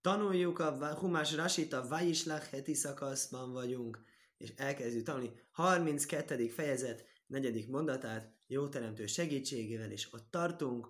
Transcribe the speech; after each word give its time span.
Tanuljuk 0.00 0.58
a 0.58 0.94
Humás 0.94 1.34
Rasit, 1.34 1.72
a 1.72 1.88
Vajislach 1.88 2.50
heti 2.50 2.74
szakaszban 2.74 3.52
vagyunk, 3.52 4.02
és 4.36 4.52
elkezdjük 4.56 5.04
tanulni 5.04 5.32
32. 5.50 6.48
fejezet, 6.48 7.04
negyedik 7.26 7.68
mondatát, 7.68 8.32
jó 8.46 8.68
teremtő 8.68 9.06
segítségével, 9.06 9.90
és 9.90 10.12
ott 10.12 10.30
tartunk, 10.30 10.88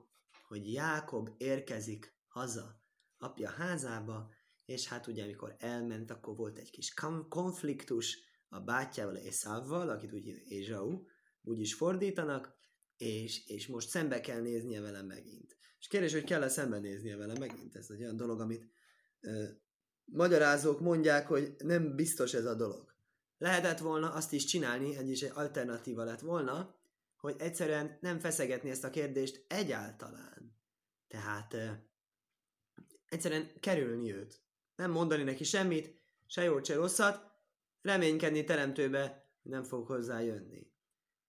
hogy 0.48 0.72
Jákob 0.72 1.30
érkezik 1.36 2.16
haza 2.26 2.82
apja 3.18 3.50
házába, 3.50 4.30
és 4.64 4.88
hát 4.88 5.06
ugye 5.06 5.22
amikor 5.22 5.56
elment, 5.58 6.10
akkor 6.10 6.36
volt 6.36 6.58
egy 6.58 6.70
kis 6.70 6.94
konfliktus 7.28 8.18
a 8.48 8.60
bátyjával, 8.60 9.18
Eszávval, 9.18 9.88
akit 9.88 10.12
úgy 10.12 10.42
Ézsau, 10.48 11.02
úgy 11.42 11.60
is 11.60 11.74
fordítanak, 11.74 12.56
és, 12.96 13.46
és 13.46 13.66
most 13.66 13.88
szembe 13.88 14.20
kell 14.20 14.40
néznie 14.40 14.80
vele 14.80 15.02
megint. 15.02 15.56
És 15.78 15.86
kérdés, 15.86 16.12
hogy 16.12 16.24
kell-e 16.24 16.48
szembenéznie 16.48 17.16
vele 17.16 17.38
megint? 17.38 17.76
Ez 17.76 17.90
egy 17.90 18.00
olyan 18.00 18.16
dolog, 18.16 18.40
amit 18.40 18.76
magyarázók 20.04 20.80
mondják, 20.80 21.26
hogy 21.26 21.54
nem 21.58 21.96
biztos 21.96 22.34
ez 22.34 22.44
a 22.44 22.54
dolog. 22.54 22.94
Lehetett 23.38 23.78
volna 23.78 24.12
azt 24.12 24.32
is 24.32 24.44
csinálni, 24.44 24.96
egy 24.96 25.08
is 25.08 25.22
egy 25.22 25.32
alternatíva 25.34 26.04
lett 26.04 26.20
volna, 26.20 26.76
hogy 27.16 27.34
egyszerűen 27.38 27.98
nem 28.00 28.18
feszegetni 28.18 28.70
ezt 28.70 28.84
a 28.84 28.90
kérdést 28.90 29.44
egyáltalán. 29.48 30.56
Tehát 31.08 31.56
egyszerűen 33.08 33.50
kerülni 33.60 34.12
őt. 34.12 34.42
Nem 34.76 34.90
mondani 34.90 35.22
neki 35.22 35.44
semmit, 35.44 36.00
se 36.26 36.42
jót, 36.42 36.64
se 36.64 36.74
rosszat, 36.74 37.30
reménykedni 37.82 38.44
teremtőbe, 38.44 39.30
nem 39.42 39.62
fog 39.62 39.86
hozzá 39.86 40.20
jönni. 40.20 40.72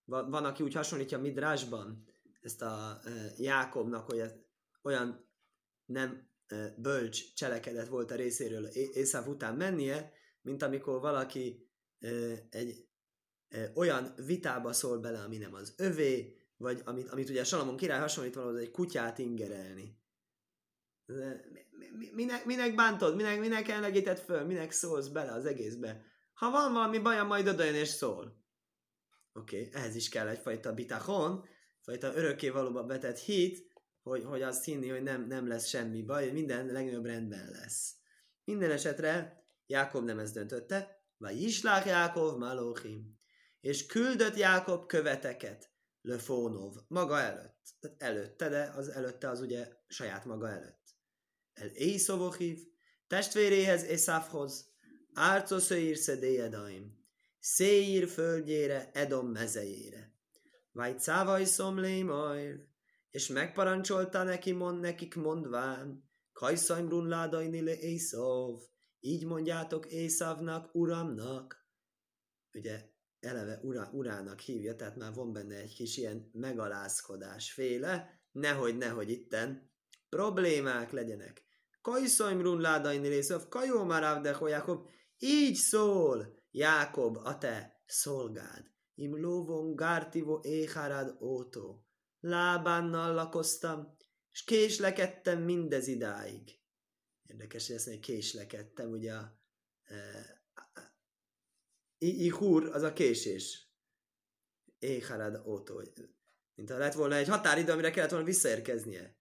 Van, 0.05 0.45
aki 0.45 0.63
úgy 0.63 0.73
hasonlítja 0.73 1.19
Midrásban 1.19 2.05
ezt 2.41 2.61
a 2.61 2.99
e, 3.03 3.09
Jákobnak, 3.37 4.05
hogy 4.05 4.19
ez 4.19 4.33
olyan 4.81 5.27
nem 5.85 6.28
bölcs 6.77 7.33
cselekedet 7.33 7.87
volt 7.87 8.11
a 8.11 8.15
részéről 8.15 8.65
Észáv 8.93 9.27
után 9.27 9.55
mennie, 9.55 10.11
mint 10.41 10.63
amikor 10.63 10.99
valaki 10.99 11.69
egy 12.49 12.87
olyan 13.73 14.13
vitába 14.25 14.73
szól 14.73 14.99
bele, 14.99 15.19
ami 15.19 15.37
nem 15.37 15.53
az 15.53 15.73
övé, 15.77 16.37
vagy 16.57 16.81
amit, 16.85 17.09
amit 17.09 17.29
ugye 17.29 17.43
Salamon 17.43 17.77
király 17.77 17.99
hasonlít 17.99 18.35
valahogy 18.35 18.61
egy 18.61 18.71
kutyát 18.71 19.17
ingerelni. 19.17 19.97
Minek, 22.11 22.45
minek 22.45 22.75
bántod, 22.75 23.15
minek, 23.15 23.39
minek 23.39 23.67
ellegített 23.67 24.19
föl, 24.19 24.43
minek 24.43 24.71
szólsz 24.71 25.07
bele 25.07 25.31
az 25.31 25.45
egészbe? 25.45 26.03
Ha 26.33 26.51
van 26.51 26.73
valami 26.73 26.99
bajom, 26.99 27.27
majd 27.27 27.47
odajön 27.47 27.75
és 27.75 27.87
szól. 27.87 28.43
Oké, 29.33 29.67
okay, 29.67 29.81
ehhez 29.81 29.95
is 29.95 30.09
kell 30.09 30.27
egyfajta 30.27 30.73
bitachon, 30.73 31.45
egyfajta 31.77 32.15
örökké 32.15 32.49
valóban 32.49 32.87
betett 32.87 33.17
hit, 33.17 33.68
hogy, 34.01 34.23
hogy 34.23 34.41
azt 34.41 34.63
hinni, 34.63 34.89
hogy 34.89 35.03
nem, 35.03 35.27
nem 35.27 35.47
lesz 35.47 35.67
semmi 35.67 36.03
baj, 36.03 36.31
minden 36.31 36.65
legnagyobb 36.65 37.05
rendben 37.05 37.49
lesz. 37.49 37.95
Minden 38.43 38.71
esetre 38.71 39.43
Jákob 39.65 40.05
nem 40.05 40.19
ezt 40.19 40.33
döntötte, 40.33 41.03
vagy 41.17 41.41
Islák 41.41 41.85
Jákov 41.85 42.37
Malóchim, 42.37 43.17
és 43.61 43.85
küldött 43.85 44.35
Jákob 44.35 44.85
követeket, 44.85 45.71
Löfónov, 46.01 46.75
maga 46.87 47.19
előtt. 47.19 47.77
Tehát 47.79 48.01
előtte, 48.03 48.49
de 48.49 48.73
az 48.75 48.87
előtte 48.89 49.29
az 49.29 49.41
ugye 49.41 49.67
saját 49.87 50.25
maga 50.25 50.49
előtt. 50.49 50.95
El 51.53 51.67
Észovochiv, 51.67 52.59
testvéréhez 53.07 53.83
Észávhoz, 53.83 54.73
Árcoszöír 55.13 55.97
szedéjedaim, 55.97 56.99
Széír 57.39 58.07
földjére, 58.07 58.89
Edom 58.93 59.27
mezejére. 59.27 60.13
Vagy 60.71 60.99
cávaj 60.99 61.45
szomlé 61.45 62.01
majd, 62.03 62.68
és 63.09 63.27
megparancsolta 63.27 64.23
neki 64.23 64.51
mond, 64.51 64.79
nekik 64.79 65.15
mondván, 65.15 66.09
Kajszajmrun 66.31 67.07
ládajni 67.07 67.61
le 67.61 67.77
Észov, 67.77 68.59
így 68.99 69.25
mondjátok 69.25 69.85
Észavnak, 69.85 70.75
uramnak. 70.75 71.67
Ugye 72.53 72.89
eleve 73.19 73.59
ura, 73.61 73.89
urának 73.91 74.39
hívja, 74.39 74.75
tehát 74.75 74.95
már 74.95 75.13
van 75.13 75.33
benne 75.33 75.55
egy 75.55 75.73
kis 75.73 75.97
ilyen 75.97 76.29
megalázkodás 76.33 77.51
féle, 77.51 78.21
nehogy, 78.31 78.77
nehogy 78.77 79.09
itten 79.09 79.71
problémák 80.09 80.91
legyenek. 80.91 81.43
Kajszajmrun 81.81 82.61
ládajni 82.61 83.07
Észov, 83.07 83.47
kajó 83.47 83.83
már 83.83 84.21
de 84.21 84.37
Jakob, 84.41 84.87
így 85.17 85.55
szól 85.55 86.37
Jákob, 86.51 87.17
a 87.17 87.37
te 87.37 87.83
szolgád. 87.85 88.71
Im 88.95 89.21
lóvon 89.21 89.75
gártivo 89.75 90.39
éhárad 90.41 91.17
ótó. 91.21 91.88
Lábánnal 92.19 93.13
lakoztam, 93.13 93.97
és 94.31 94.43
késlekedtem 94.43 95.41
mindez 95.41 95.87
idáig. 95.87 96.59
Érdekes, 97.25 97.67
hogy 97.67 97.75
ezt 97.75 97.85
mondja, 97.85 98.05
késlekedtem, 98.05 98.89
ugye 98.89 99.13
a 99.13 99.39
e, 99.83 100.37
ihur 101.97 102.65
az 102.65 102.81
a 102.81 102.93
késés. 102.93 103.67
Éhárad 104.79 105.47
ótó. 105.47 105.83
Mint 106.55 106.69
ha 106.69 106.77
lett 106.77 106.93
volna 106.93 107.15
egy 107.15 107.27
határidő, 107.27 107.71
amire 107.71 107.91
kellett 107.91 108.09
volna 108.09 108.25
visszaérkeznie. 108.25 109.17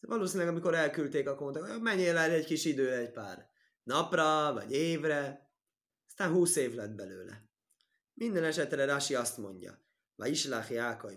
Valószínűleg, 0.00 0.48
amikor 0.48 0.74
elküldték, 0.74 1.28
akkor 1.28 1.42
mondták, 1.42 1.72
hogy 1.72 1.82
menjél 1.82 2.16
el 2.16 2.30
egy 2.30 2.44
kis 2.44 2.64
idő, 2.64 2.92
egy 2.92 3.10
pár 3.10 3.48
napra, 3.82 4.52
vagy 4.52 4.72
évre, 4.72 5.52
aztán 6.06 6.32
húsz 6.32 6.56
év 6.56 6.74
lett 6.74 6.94
belőle. 6.94 7.48
Minden 8.12 8.44
esetre 8.44 8.84
Rasi 8.84 9.14
azt 9.14 9.38
mondja, 9.38 9.82
Va 10.16 10.26
islach 10.26 10.70
jákai 10.70 11.16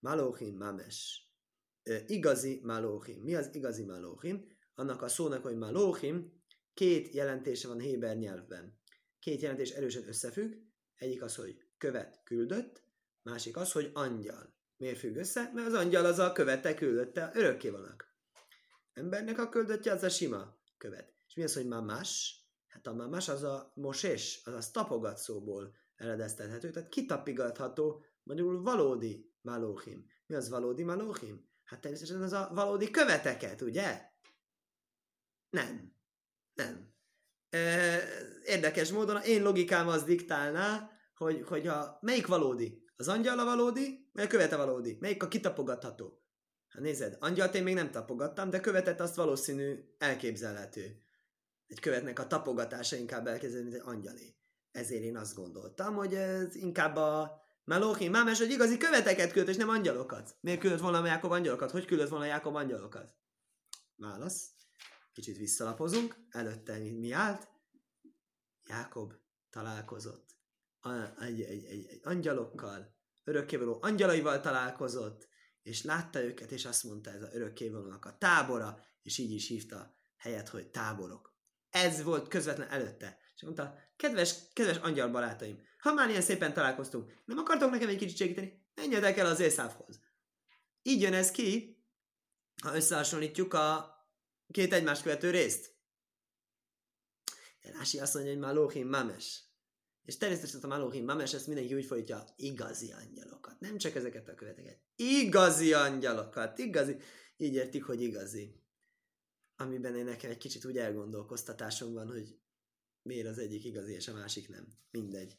malóchim 0.00 0.56
mames. 0.56 1.28
Igazi 2.06 2.60
malóchim. 2.62 3.22
Mi 3.22 3.34
az 3.34 3.54
igazi 3.54 3.84
malóchim? 3.84 4.46
Annak 4.74 5.02
a 5.02 5.08
szónak, 5.08 5.42
hogy 5.42 5.56
malóchim, 5.56 6.42
két 6.74 7.14
jelentése 7.14 7.68
van 7.68 7.80
Héber 7.80 8.16
nyelvben. 8.16 8.78
Két 9.18 9.40
jelentés 9.40 9.70
erősen 9.70 10.08
összefügg. 10.08 10.52
Egyik 10.96 11.22
az, 11.22 11.34
hogy 11.34 11.56
követ, 11.78 12.20
küldött, 12.24 12.84
másik 13.22 13.56
az, 13.56 13.72
hogy 13.72 13.90
angyal. 13.92 14.54
Miért 14.76 14.98
függ 14.98 15.16
össze? 15.16 15.50
Mert 15.54 15.66
az 15.66 15.74
angyal 15.74 16.04
az 16.04 16.18
a 16.18 16.32
követte, 16.32 16.74
küldötte, 16.74 17.30
örökké 17.34 17.68
vannak. 17.68 18.14
Embernek 18.92 19.38
a 19.38 19.48
küldöttje 19.48 19.92
az 19.92 20.02
a 20.02 20.08
sima 20.08 20.58
követ. 20.78 21.14
És 21.28 21.34
mi 21.34 21.42
az, 21.42 21.54
hogy 21.54 21.66
más? 21.66 22.40
Hát 22.66 22.86
a 22.86 22.92
más 22.92 23.28
az 23.28 23.42
a 23.42 23.72
mosés, 23.74 24.40
az 24.44 24.74
a 24.74 25.16
szóból 25.16 25.76
eredeztethető, 25.96 26.70
tehát 26.70 26.88
kitapigatható, 26.88 28.04
magyarul 28.22 28.62
valódi 28.62 29.29
malóhim. 29.40 30.06
Mi 30.26 30.34
az 30.34 30.48
valódi 30.48 30.82
malóhim? 30.82 31.48
Hát 31.64 31.80
természetesen 31.80 32.22
az 32.22 32.32
a 32.32 32.50
valódi 32.54 32.90
követeket, 32.90 33.60
ugye? 33.60 34.02
Nem. 35.50 35.94
Nem. 36.54 36.94
Érdekes 38.44 38.92
módon 38.92 39.22
én 39.22 39.42
logikám 39.42 39.88
az 39.88 40.02
diktálná, 40.04 40.90
hogy, 41.14 41.42
hogy 41.46 41.66
a, 41.66 41.98
melyik 42.00 42.26
valódi? 42.26 42.84
Az 42.96 43.08
angyal 43.08 43.38
a 43.38 43.44
valódi, 43.44 44.10
vagy 44.12 44.24
a 44.24 44.28
követe 44.28 44.56
valódi? 44.56 44.96
Melyik 45.00 45.22
a 45.22 45.28
kitapogatható? 45.28 46.22
Hát 46.68 46.82
nézed, 46.82 47.16
angyalt 47.20 47.54
én 47.54 47.62
még 47.62 47.74
nem 47.74 47.90
tapogattam, 47.90 48.50
de 48.50 48.60
követet 48.60 49.00
azt 49.00 49.16
valószínű 49.16 49.94
elképzelhető 49.98 51.02
egy 51.70 51.80
követnek 51.80 52.18
a 52.18 52.26
tapogatása 52.26 52.96
inkább 52.96 53.26
elkezdeni, 53.26 53.62
mint 53.62 53.74
egy 53.74 53.82
angyalé. 53.84 54.36
Ezért 54.70 55.02
én 55.02 55.16
azt 55.16 55.34
gondoltam, 55.34 55.94
hogy 55.94 56.14
ez 56.14 56.54
inkább 56.54 56.96
a 56.96 57.42
Melóhi, 57.64 58.08
mámás, 58.08 58.38
hogy 58.38 58.50
igazi 58.50 58.76
követeket 58.76 59.32
küld, 59.32 59.48
és 59.48 59.56
nem 59.56 59.68
angyalokat. 59.68 60.36
Miért 60.40 60.60
küldött 60.60 60.80
volna 60.80 61.06
Jákob 61.06 61.30
angyalokat? 61.30 61.70
Hogy 61.70 61.84
küldött 61.84 62.08
volna 62.08 62.24
Jákob 62.24 62.54
angyalokat? 62.54 63.14
Válasz. 63.96 64.50
Kicsit 65.12 65.36
visszalapozunk. 65.36 66.16
Előtte 66.30 66.78
mi 66.78 67.12
állt? 67.12 67.48
Jákob 68.68 69.12
találkozott. 69.50 70.36
Egy, 71.20 71.40
egy, 71.40 71.64
egy, 71.64 71.86
egy 71.86 72.00
angyalokkal, 72.02 72.94
örökkévaló 73.24 73.78
angyalaival 73.80 74.40
találkozott, 74.40 75.28
és 75.62 75.84
látta 75.84 76.22
őket, 76.22 76.50
és 76.50 76.64
azt 76.64 76.84
mondta 76.84 77.10
ez 77.10 77.22
a 77.22 77.32
örökkévalónak 77.32 78.04
a 78.04 78.16
tábora, 78.18 78.84
és 79.02 79.18
így 79.18 79.30
is 79.30 79.48
hívta 79.48 79.94
helyet, 80.16 80.48
hogy 80.48 80.70
táborok. 80.70 81.38
Ez 81.70 82.02
volt 82.02 82.28
közvetlen 82.28 82.68
előtte. 82.68 83.18
És 83.40 83.46
mondta, 83.46 83.78
kedves, 83.96 84.34
kedves 84.52 84.76
angyal 84.76 85.08
barátaim, 85.08 85.60
ha 85.78 85.92
már 85.92 86.08
ilyen 86.08 86.22
szépen 86.22 86.52
találkoztunk, 86.52 87.12
nem 87.24 87.38
akartok 87.38 87.70
nekem 87.70 87.88
egy 87.88 87.96
kicsit 87.96 88.16
segíteni? 88.16 88.62
Menjetek 88.74 89.18
el 89.18 89.26
az 89.26 89.40
Észávhoz. 89.40 90.00
Így 90.82 91.00
jön 91.00 91.14
ez 91.14 91.30
ki, 91.30 91.78
ha 92.62 92.76
összehasonlítjuk 92.76 93.54
a 93.54 93.94
két 94.50 94.72
egymást 94.72 95.02
követő 95.02 95.30
részt. 95.30 95.74
Rási 97.60 97.98
azt 97.98 98.14
mondja, 98.14 98.32
hogy 98.32 98.40
Malóhim 98.40 98.88
Mames. 98.88 99.42
És 100.04 100.16
természetesen 100.16 100.60
a 100.60 100.66
Malóhim 100.66 101.04
Mames, 101.04 101.34
ezt 101.34 101.46
mindenki 101.46 101.74
úgy 101.74 101.84
folytja, 101.84 102.24
igazi 102.36 102.92
angyalokat. 102.92 103.60
Nem 103.60 103.78
csak 103.78 103.94
ezeket 103.94 104.28
a 104.28 104.34
követeket. 104.34 104.80
Igazi 104.96 105.72
angyalokat. 105.72 106.58
Igazi. 106.58 106.96
Így 107.36 107.54
értik, 107.54 107.84
hogy 107.84 108.02
igazi 108.02 108.60
amiben 109.60 109.96
én 109.96 110.04
nekem 110.04 110.30
egy 110.30 110.38
kicsit 110.38 110.64
úgy 110.64 110.78
elgondolkoztatásom 110.78 111.92
van, 111.92 112.08
hogy 112.08 112.38
miért 113.02 113.26
az 113.26 113.38
egyik 113.38 113.64
igazi 113.64 113.92
és 113.92 114.08
a 114.08 114.12
másik 114.12 114.48
nem. 114.48 114.66
Mindegy. 114.90 115.38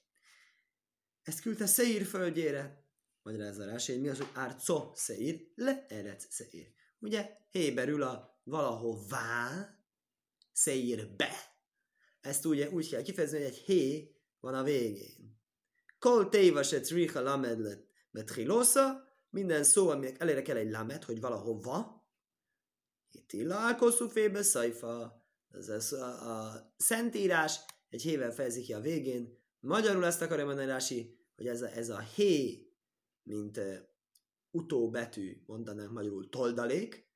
Ezt 1.21 1.41
küldte 1.41 1.65
Szeír 1.65 2.05
földjére. 2.05 2.85
Magyarázza 3.23 3.65
rá, 3.65 3.75
mi 3.97 4.07
az, 4.07 4.17
hogy 4.17 4.29
árco 4.33 4.91
Szeír, 4.95 5.51
le 5.55 5.85
erec 5.89 6.33
Szeír. 6.33 6.73
Ugye 6.99 7.37
héberül 7.49 8.03
a 8.03 8.41
valahová, 8.43 9.75
széír 10.51 11.15
be. 11.15 11.31
Ezt 12.21 12.45
ugye 12.45 12.69
úgy 12.69 12.89
kell 12.89 13.01
kifejezni, 13.01 13.37
hogy 13.37 13.47
egy 13.47 13.57
hé 13.57 14.15
van 14.39 14.53
a 14.53 14.63
végén. 14.63 15.39
Kol 15.99 16.29
téva 16.29 16.63
se 16.63 16.79
tricha 16.79 17.21
lamed 17.21 17.83
betrilosza, 18.11 19.09
minden 19.29 19.63
szó, 19.63 19.89
aminek 19.89 20.19
elére 20.19 20.41
kell 20.41 20.57
egy 20.57 20.71
lamet, 20.71 21.03
hogy 21.03 21.19
valahova. 21.19 22.05
Itt 23.11 23.31
illálkosszú 23.31 24.07
fébe 24.07 24.41
szajfa. 24.41 25.20
Ez 25.53 25.92
a, 25.92 26.48
a 26.48 26.74
szentírás 26.77 27.59
egy 27.89 28.01
hével 28.01 28.31
fejezik 28.31 28.65
ki 28.65 28.74
a 28.74 28.80
végén. 28.80 29.39
Magyarul 29.59 30.06
ezt 30.06 30.21
akarja 30.21 30.45
mondani 30.45 30.68
Rási, 30.68 31.19
hogy 31.36 31.48
ez 31.48 31.62
a, 31.62 31.68
ez 31.68 31.89
a 31.89 32.00
hé, 32.00 32.68
mint 33.24 33.57
uh, 33.57 33.75
utóbetű, 34.51 35.44
mondanánk 35.45 35.92
magyarul 35.92 36.30
toldalék, 36.30 37.09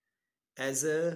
ez, 0.53 0.83
uh, 0.83 1.13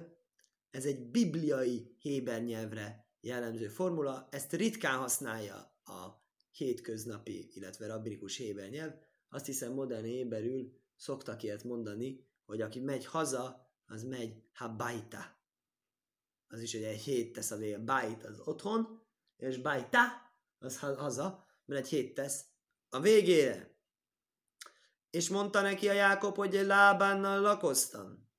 ez 0.70 0.86
egy 0.86 1.10
bibliai 1.12 1.96
héber 2.00 2.44
nyelvre 2.44 3.08
jellemző 3.22 3.68
formula, 3.68 4.28
ezt 4.32 4.54
ritkán 4.54 4.98
használja 4.98 5.56
a 5.84 6.24
hétköznapi, 6.52 7.52
illetve 7.54 7.88
rabbinikus 7.88 8.38
héber 8.38 8.70
nyelv. 8.70 8.94
Azt 9.30 9.46
hiszem 9.46 9.74
modern 9.74 10.06
héberül 10.06 10.74
szoktak 10.96 11.44
ilyet 11.44 11.64
mondani, 11.64 12.28
hogy 12.46 12.62
aki 12.62 12.80
megy 12.80 13.06
haza, 13.06 13.74
az 13.86 14.04
megy 14.04 14.44
habajta. 14.54 15.39
Az 16.52 16.62
is 16.62 16.74
egy 16.74 17.00
hét 17.00 17.34
tesz 17.34 17.52
a 17.52 17.56
vége. 17.56 17.78
Bajt 17.78 18.24
az 18.24 18.40
otthon, 18.40 19.02
és 19.38 19.58
bajta 19.58 20.00
az 20.60 20.80
haza, 20.80 21.46
mert 21.66 21.82
egy 21.82 21.90
hét 21.90 22.14
tesz 22.14 22.46
a 22.90 23.00
végére. 23.00 23.78
És 25.10 25.30
mondta 25.30 25.62
neki 25.62 25.90
a 25.90 25.94
Jákob, 25.94 26.36
hogy 26.36 26.56
egy 26.56 26.66
lábánnal 26.66 27.40
lakoztam. 27.40 28.30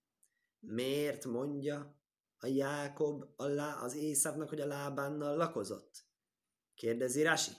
Miért 0.58 1.24
mondja 1.24 2.00
a 2.38 2.46
Jákob 2.46 3.24
a 3.36 3.46
lá, 3.46 3.80
az 3.80 3.94
Észávnak, 3.94 4.48
hogy 4.48 4.60
a 4.60 4.66
lábánnal 4.66 5.36
lakozott? 5.36 6.04
Kérdezi 6.74 7.22
Rasi. 7.22 7.52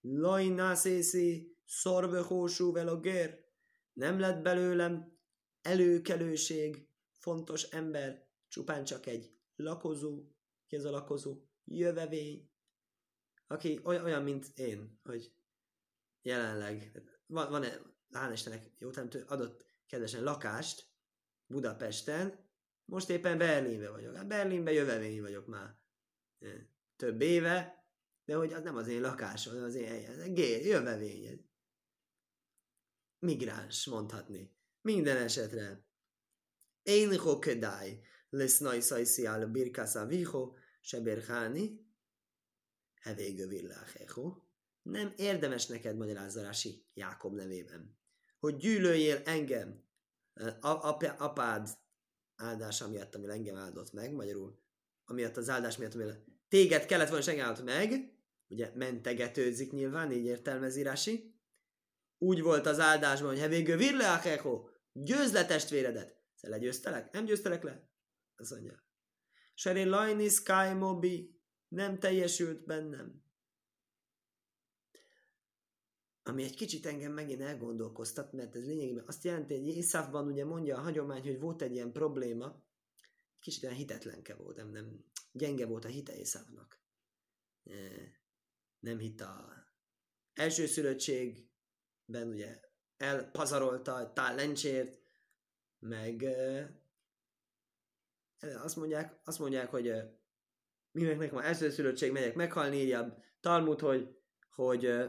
Lajnászészi 0.00 1.58
szorvöhósú 1.64 2.72
velogér. 2.72 3.44
Nem 3.92 4.18
lett 4.18 4.42
belőlem 4.42 5.18
előkelőség, 5.62 6.88
fontos 7.12 7.62
ember, 7.62 8.28
csupán 8.48 8.84
csak 8.84 9.06
egy 9.06 9.33
lakozó, 9.56 10.24
ki 10.66 10.76
ez 10.76 10.84
a 10.84 10.90
lakozó, 10.90 11.42
jövevény, 11.64 12.50
aki 13.46 13.80
olyan, 13.84 14.22
mint 14.22 14.46
én, 14.54 15.00
hogy 15.02 15.34
jelenleg 16.22 17.02
van, 17.26 17.50
van-e, 17.50 17.80
hál' 18.10 18.32
Istennek, 18.32 18.70
jó 18.78 18.90
adott 19.26 19.66
kedvesen 19.86 20.22
lakást 20.22 20.88
Budapesten, 21.46 22.44
most 22.84 23.10
éppen 23.10 23.38
Berlinbe 23.38 23.90
vagyok. 23.90 24.16
Hát 24.16 24.26
Berlinbe 24.26 24.72
jövevény 24.72 25.20
vagyok 25.20 25.46
már 25.46 25.76
több 26.96 27.20
éve, 27.20 27.86
de 28.24 28.34
hogy 28.34 28.52
az 28.52 28.62
nem 28.62 28.76
az 28.76 28.88
én 28.88 29.00
lakásom, 29.00 29.62
az 29.62 29.74
én 29.74 29.86
helyem. 29.86 30.34
Gér, 30.34 30.66
jövevény. 30.66 31.48
Migráns, 33.18 33.86
mondhatni. 33.86 34.56
Minden 34.80 35.16
esetre. 35.16 35.86
Én 36.82 37.18
hokedály 37.18 38.00
lesz 38.34 38.58
najszajszi 38.58 39.24
áll 39.24 39.44
birkász 39.44 39.98
viho, 40.06 40.54
se 40.80 41.00
berháni, 41.00 41.86
hevégő 43.00 43.46
villáhecho. 43.46 44.36
Nem 44.82 45.12
érdemes 45.16 45.66
neked 45.66 45.96
magyarázzarási 45.96 46.86
Jákob 46.94 47.34
nevében, 47.34 47.98
hogy 48.38 48.56
gyűlöljél 48.56 49.22
engem, 49.24 49.84
ap- 50.60 51.20
apád 51.20 51.68
áldása 52.36 52.88
miatt, 52.88 53.14
ami 53.14 53.28
engem 53.28 53.56
áldott 53.56 53.92
meg, 53.92 54.12
magyarul, 54.12 54.62
amiatt 55.04 55.36
az 55.36 55.48
áldás 55.48 55.76
miatt, 55.76 55.94
ami 55.94 56.04
téged 56.48 56.86
kellett 56.86 57.08
volna, 57.08 57.22
és 57.22 57.28
engem 57.28 57.46
áldott 57.46 57.64
meg, 57.64 58.18
ugye 58.48 58.70
mentegetőzik 58.74 59.72
nyilván, 59.72 60.12
így 60.12 60.24
értelmezi 60.24 60.80
Írási. 60.80 61.38
Úgy 62.18 62.42
volt 62.42 62.66
az 62.66 62.80
áldásban, 62.80 63.28
hogy 63.28 63.38
hevégő 63.38 63.76
virleachecho, 63.76 64.68
győzd 64.92 65.34
le 65.34 65.46
testvéredet. 65.46 66.22
Te 66.40 66.48
legyőztelek? 66.48 67.12
Nem 67.12 67.24
győztelek 67.24 67.62
le? 67.62 67.92
Az 68.36 68.50
mondja. 68.50 68.82
Serén 69.54 69.88
lajni 69.88 70.28
sky 70.28 70.72
mobi 70.78 71.40
nem 71.68 71.98
teljesült 71.98 72.64
bennem 72.64 73.24
ami 76.26 76.42
egy 76.42 76.54
kicsit 76.54 76.86
engem 76.86 77.12
megint 77.12 77.40
elgondolkoztat, 77.40 78.32
mert 78.32 78.56
ez 78.56 78.66
lényegében 78.66 79.04
azt 79.06 79.24
jelenti, 79.24 79.54
hogy 79.54 79.76
Észávban 79.76 80.26
ugye 80.26 80.44
mondja 80.44 80.76
a 80.76 80.80
hagyomány, 80.80 81.22
hogy 81.22 81.40
volt 81.40 81.62
egy 81.62 81.72
ilyen 81.72 81.92
probléma, 81.92 82.62
kicsit 83.40 83.62
olyan 83.62 83.74
hitetlenke 83.74 84.34
volt, 84.34 84.56
nem, 84.56 84.70
nem 84.70 85.04
gyenge 85.32 85.66
volt 85.66 85.84
a 85.84 85.88
hite 85.88 86.16
Észávnak. 86.16 86.80
Nem 88.78 88.98
hitt 88.98 89.20
a 89.20 89.52
elsőszülöttségben, 90.34 92.28
ugye 92.28 92.60
elpazarolta 92.96 93.94
a 93.94 94.34
lencsért, 94.34 95.00
meg 95.78 96.24
azt 98.62 98.76
mondják, 98.76 99.20
azt 99.24 99.38
mondják, 99.38 99.70
hogy 99.70 99.92
minek 100.90 101.18
nekem 101.18 101.34
van 101.34 101.44
elsőszülöttség, 101.44 102.12
megyek 102.12 102.34
meghalni, 102.34 102.76
így 102.76 102.92
a 102.92 103.16
Talmud, 103.40 103.80
hogy, 103.80 104.08
hogy 104.54 105.04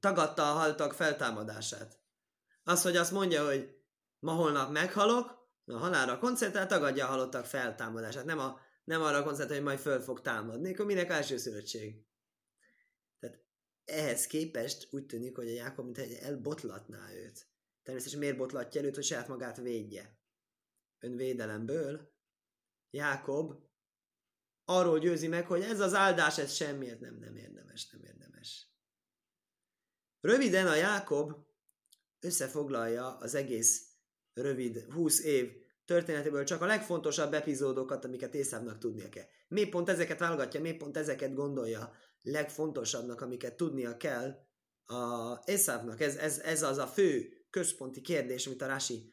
tagadta 0.00 0.50
a 0.50 0.54
haltak 0.54 0.92
feltámadását. 0.92 2.00
Az, 2.64 2.82
hogy 2.82 2.96
azt 2.96 3.12
mondja, 3.12 3.44
hogy 3.46 3.76
ma 4.18 4.32
holnap 4.32 4.72
meghalok, 4.72 5.40
a 5.64 5.76
halálra 5.76 6.18
koncentrál, 6.18 6.66
tagadja 6.66 7.06
a 7.06 7.10
halottak 7.10 7.44
feltámadását. 7.44 8.24
Nem, 8.24 8.38
a, 8.38 8.60
nem 8.84 9.02
arra 9.02 9.22
koncentrál, 9.22 9.58
hogy 9.58 9.66
majd 9.66 9.78
föl 9.78 10.00
fog 10.00 10.20
támadni, 10.20 10.72
akkor 10.72 10.86
minek 10.86 11.10
első 11.10 11.36
szülöttség. 11.36 12.06
Tehát 13.18 13.44
ehhez 13.84 14.26
képest 14.26 14.88
úgy 14.90 15.06
tűnik, 15.06 15.36
hogy 15.36 15.48
a 15.48 15.52
Jákob 15.52 15.84
mint 15.84 15.98
egy 15.98 16.12
elbotlatná 16.12 17.12
őt. 17.12 17.46
Természetesen 17.82 18.20
miért 18.20 18.36
botlatja 18.36 18.82
őt, 18.82 18.94
hogy 18.94 19.04
saját 19.04 19.28
magát 19.28 19.56
védje. 19.56 20.20
Önvédelemből 21.02 22.12
Jákob 22.90 23.54
arról 24.64 24.98
győzi 24.98 25.28
meg, 25.28 25.46
hogy 25.46 25.62
ez 25.62 25.80
az 25.80 25.94
áldás, 25.94 26.38
ez 26.38 26.52
semmiért 26.52 27.00
nem, 27.00 27.14
nem 27.14 27.36
érdemes, 27.36 27.90
nem 27.90 28.02
érdemes. 28.02 28.68
Röviden 30.20 30.66
a 30.66 30.74
Jákob 30.74 31.32
összefoglalja 32.20 33.16
az 33.16 33.34
egész 33.34 33.92
rövid 34.32 34.92
20 34.92 35.24
év 35.24 35.52
történetéből 35.84 36.44
csak 36.44 36.60
a 36.62 36.66
legfontosabb 36.66 37.32
epizódokat, 37.32 38.04
amiket 38.04 38.34
Észávnak 38.34 38.78
tudnia 38.78 39.08
kell. 39.08 39.26
Miért 39.48 39.70
pont 39.70 39.88
ezeket 39.88 40.18
válogatja, 40.18 40.60
miért 40.60 40.78
pont 40.78 40.96
ezeket 40.96 41.34
gondolja 41.34 41.92
legfontosabbnak, 42.22 43.20
amiket 43.20 43.56
tudnia 43.56 43.96
kell 43.96 44.46
a 44.84 45.38
Észávnak. 45.44 46.00
Ez, 46.00 46.16
ez, 46.16 46.38
ez 46.38 46.62
az 46.62 46.78
a 46.78 46.86
fő 46.86 47.28
központi 47.50 48.00
kérdés, 48.00 48.46
amit 48.46 48.62
a 48.62 48.66
Rási 48.66 49.12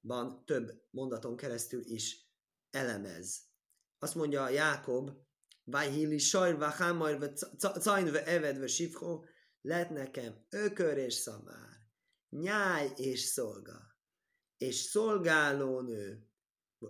hosszabban, 0.00 0.44
több 0.44 0.82
mondaton 0.90 1.36
keresztül 1.36 1.80
is 1.84 2.30
elemez. 2.70 3.40
Azt 3.98 4.14
mondja 4.14 4.42
a 4.42 4.48
Jákob, 4.48 5.10
Vajhili 5.64 6.18
sajrva 6.18 6.66
hámajrva 6.66 7.32
cajnve 7.80 8.24
evedve 8.24 8.66
sifho, 8.66 9.24
lett 9.60 9.90
nekem 9.90 10.46
ökör 10.50 10.96
és 10.96 11.14
szamár, 11.14 11.76
nyáj 12.28 12.92
és 12.96 13.20
szolga, 13.20 13.96
és 14.56 14.76
szolgálónő, 14.76 16.26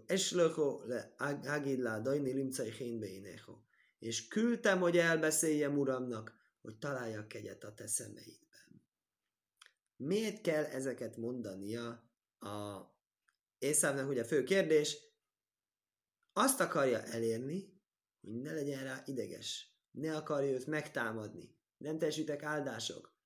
eslöko 0.07 0.83
le 0.87 1.15
agidlá 1.45 2.01
dajni 2.01 2.33
limcai 2.33 2.71
hénbeineho, 2.71 3.63
és 3.99 4.29
küldtem, 4.29 4.81
hogy 4.81 4.97
elbeszéljem 4.97 5.79
uramnak, 5.79 6.35
hogy 6.61 6.79
találjak 6.79 7.29
kegyet 7.29 7.65
a 7.65 7.75
te 7.75 7.87
szemeidben. 7.87 8.83
Miért 9.97 10.41
kell 10.41 10.65
ezeket 10.65 11.17
mondania 11.17 12.11
a 12.39 12.98
Észávnak 13.59 14.09
ugye 14.09 14.25
fő 14.25 14.45
kérdés, 14.45 14.99
azt 16.33 16.61
akarja 16.61 17.03
elérni, 17.03 17.81
hogy 18.21 18.41
ne 18.41 18.53
legyen 18.53 18.85
rá 18.85 19.03
ideges, 19.07 19.77
ne 19.91 20.17
akarja 20.17 20.51
őt 20.51 20.67
megtámadni, 20.67 21.57
nem 21.77 21.99
teljesítek 21.99 22.43
áldások. 22.43 23.17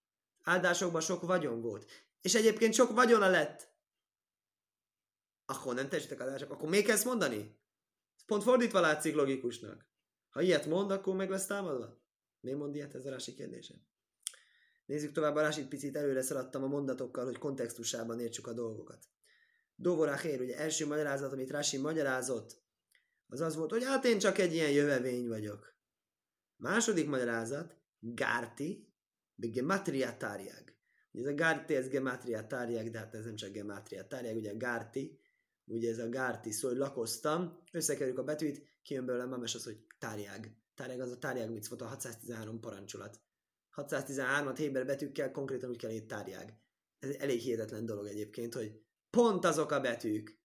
Áldásokban 0.42 1.00
sok 1.00 1.22
vagyon 1.22 1.60
volt. 1.60 1.90
És 2.20 2.34
egyébként 2.34 2.74
sok 2.74 2.94
vagyona 2.94 3.28
lett. 3.28 3.70
Akkor 5.44 5.74
nem 5.74 5.88
teljesítek 5.88 6.20
áldások. 6.20 6.50
Akkor 6.50 6.68
még 6.68 6.84
kezd 6.84 7.06
mondani? 7.06 7.60
Pont 8.26 8.42
fordítva 8.42 8.80
látszik 8.80 9.14
logikusnak. 9.14 9.86
Ha 10.30 10.40
ilyet 10.40 10.66
mond, 10.66 10.90
akkor 10.90 11.14
meg 11.14 11.30
lesz 11.30 11.46
támadva. 11.46 12.00
Miért 12.40 12.58
mond 12.58 12.74
ilyet? 12.74 12.94
Ez 12.94 13.06
a 13.06 13.10
Rási 13.10 13.34
kérdése. 13.34 13.74
Nézzük 14.86 15.12
tovább 15.12 15.34
a 15.34 15.66
picit 15.68 15.96
előre 15.96 16.22
szaladtam 16.22 16.62
a 16.62 16.66
mondatokkal, 16.66 17.24
hogy 17.24 17.38
kontextusában 17.38 18.20
értsük 18.20 18.46
a 18.46 18.52
dolgokat. 18.52 19.08
Dovoráhér, 19.74 20.40
ugye 20.40 20.56
első 20.56 20.86
magyarázat, 20.86 21.32
amit 21.32 21.50
Rási 21.50 21.76
magyarázott, 21.76 22.60
az 23.26 23.40
az 23.40 23.56
volt, 23.56 23.70
hogy 23.70 23.84
hát 23.84 24.04
én 24.04 24.18
csak 24.18 24.38
egy 24.38 24.52
ilyen 24.52 24.70
jövevény 24.70 25.28
vagyok. 25.28 25.76
Második 26.56 27.08
magyarázat, 27.08 27.76
Gárti, 27.98 28.94
de 29.34 29.46
gematria 29.46 30.16
tárjág. 30.16 30.76
Ez 31.12 31.26
a 31.26 31.34
Gárti, 31.34 31.74
ez 31.74 31.88
gematria 31.88 32.46
tárjág, 32.46 32.90
de 32.90 32.98
hát 32.98 33.14
ez 33.14 33.24
nem 33.24 33.36
csak 33.36 33.50
gematria 33.50 34.06
tárjág, 34.06 34.36
ugye 34.36 34.52
a 34.52 34.56
Gárti, 34.56 35.22
ugye 35.64 35.90
ez 35.90 35.98
a 35.98 36.08
gárti 36.08 36.50
szó, 36.50 36.68
hogy 36.68 36.76
lakoztam, 36.76 37.62
összekerüljük 37.72 38.18
a 38.18 38.24
betűt, 38.24 38.62
kijön 38.82 39.06
belőle 39.06 39.24
mames 39.24 39.54
az, 39.54 39.64
hogy 39.64 39.86
tárjág. 39.98 40.56
Tárjág 40.74 41.00
az 41.00 41.10
a 41.10 41.18
tárjág 41.18 41.50
mit 41.50 41.66
volt 41.66 41.80
a 41.80 41.86
613 41.86 42.60
parancsolat. 42.60 43.20
613-at 43.76 44.54
héber 44.56 44.86
betűkkel 44.86 45.30
konkrétan 45.30 45.70
úgy 45.70 45.76
kell 45.76 45.90
írni 45.90 46.06
tárjág. 46.06 46.54
Ez 46.98 47.10
elég 47.10 47.40
hihetetlen 47.40 47.86
dolog 47.86 48.06
egyébként, 48.06 48.54
hogy 48.54 48.80
pont 49.16 49.44
azok 49.44 49.70
a 49.70 49.80
betűk, 49.80 50.40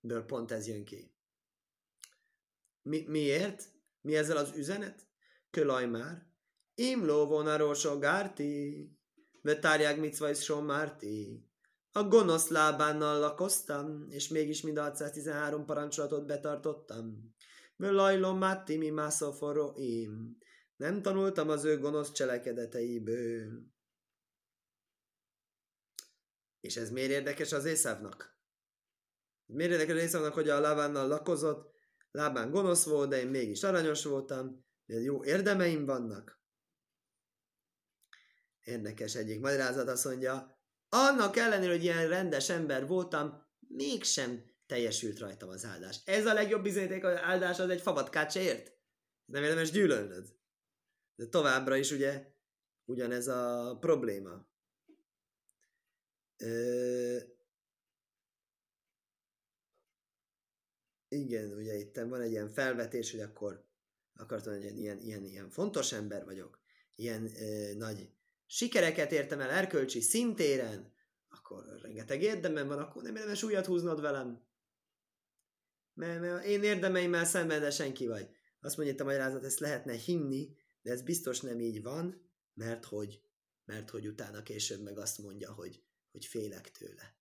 ből 0.00 0.24
pont 0.24 0.52
ez 0.52 0.66
jön 0.66 0.84
ki. 0.84 1.14
Mi, 2.82 3.04
miért? 3.08 3.72
Mi 4.00 4.16
ezzel 4.16 4.36
az 4.36 4.56
üzenet? 4.56 5.06
Kölaj 5.50 5.86
már. 5.86 6.26
Imló 6.74 7.26
vonaró 7.26 7.72
gárti, 7.98 8.90
vetárják 9.42 9.98
micva 9.98 10.30
is 10.30 10.38
márti. 10.64 11.46
A 11.92 12.02
gonosz 12.02 12.48
lábánnal 12.48 13.18
lakoztam, 13.18 14.06
és 14.08 14.28
mégis 14.28 14.62
mind 14.62 14.76
a 14.76 14.82
613 14.82 15.64
parancsolatot 15.64 16.26
betartottam. 16.26 17.34
Völajlom 17.76 18.38
mátti 18.38 18.76
mi 18.76 18.90
im. 19.76 20.36
Nem 20.76 21.02
tanultam 21.02 21.48
az 21.48 21.64
ő 21.64 21.78
gonosz 21.78 22.12
cselekedeteiből. 22.12 23.71
És 26.62 26.76
ez 26.76 26.90
miért 26.90 27.10
érdekes 27.10 27.52
az 27.52 27.64
Észávnak? 27.64 28.38
Miért 29.46 29.72
érdekes 29.72 29.94
az 29.94 30.02
Észávnak, 30.02 30.34
hogy 30.34 30.48
a 30.48 30.60
Lávánnal 30.60 31.08
lakozott, 31.08 31.74
lábán 32.10 32.50
gonosz 32.50 32.84
volt, 32.84 33.08
de 33.08 33.20
én 33.20 33.28
mégis 33.28 33.62
aranyos 33.62 34.04
voltam, 34.04 34.66
jó 34.86 35.24
érdemeim 35.24 35.84
vannak. 35.84 36.40
Érdekes 38.60 39.14
egyik 39.14 39.40
magyarázat 39.40 39.88
azt 39.88 40.04
mondja, 40.04 40.60
annak 40.88 41.36
ellenére, 41.36 41.72
hogy 41.72 41.82
ilyen 41.82 42.08
rendes 42.08 42.48
ember 42.48 42.86
voltam, 42.86 43.46
mégsem 43.58 44.44
teljesült 44.66 45.18
rajtam 45.18 45.48
az 45.48 45.64
áldás. 45.64 46.00
Ez 46.04 46.26
a 46.26 46.32
legjobb 46.32 46.62
bizonyíték, 46.62 47.04
hogy 47.04 47.12
áldás 47.12 47.58
az 47.58 47.68
egy 47.68 47.80
favatkát 47.80 48.32
se 48.32 48.40
ért. 48.40 48.72
Nem 49.24 49.42
érdemes 49.42 49.70
gyűlölnöd. 49.70 50.36
De 51.14 51.26
továbbra 51.26 51.76
is 51.76 51.90
ugye 51.90 52.32
ugyanez 52.84 53.28
a 53.28 53.76
probléma. 53.80 54.50
Igen, 61.08 61.52
ugye 61.52 61.74
itt 61.74 61.96
van 61.96 62.20
egy 62.20 62.30
ilyen 62.30 62.48
felvetés, 62.48 63.10
hogy 63.10 63.20
akkor 63.20 63.64
akartam, 64.14 64.52
hogy 64.52 64.78
ilyen, 64.78 64.98
ilyen, 64.98 65.24
ilyen 65.24 65.50
fontos 65.50 65.92
ember 65.92 66.24
vagyok, 66.24 66.60
ilyen 66.94 67.30
ö, 67.36 67.74
nagy 67.74 68.10
sikereket 68.46 69.12
értem 69.12 69.40
el 69.40 69.50
erkölcsi 69.50 70.00
szintéren, 70.00 70.92
akkor 71.28 71.78
rengeteg 71.82 72.22
érdemem 72.22 72.68
van, 72.68 72.78
akkor 72.78 73.02
nem 73.02 73.16
érdemes 73.16 73.42
újat 73.42 73.66
húznod 73.66 74.00
velem. 74.00 74.44
Mert, 75.94 76.20
mert 76.20 76.44
én 76.44 76.62
érdemeimmel 76.62 77.24
szemben, 77.24 77.60
de 77.60 77.70
senki 77.70 78.06
vagy. 78.06 78.28
Azt 78.60 78.76
mondja 78.76 78.94
itt 78.94 79.00
a 79.00 79.04
magyarázat, 79.04 79.44
ezt 79.44 79.58
lehetne 79.58 79.92
hinni, 79.92 80.56
de 80.82 80.90
ez 80.90 81.02
biztos 81.02 81.40
nem 81.40 81.60
így 81.60 81.82
van, 81.82 82.30
mert 82.54 82.84
hogy, 82.84 83.22
mert 83.64 83.90
hogy 83.90 84.06
utána 84.06 84.42
később 84.42 84.82
meg 84.82 84.98
azt 84.98 85.18
mondja, 85.18 85.52
hogy, 85.52 85.82
hogy 86.12 86.26
félek 86.26 86.70
tőle. 86.70 87.16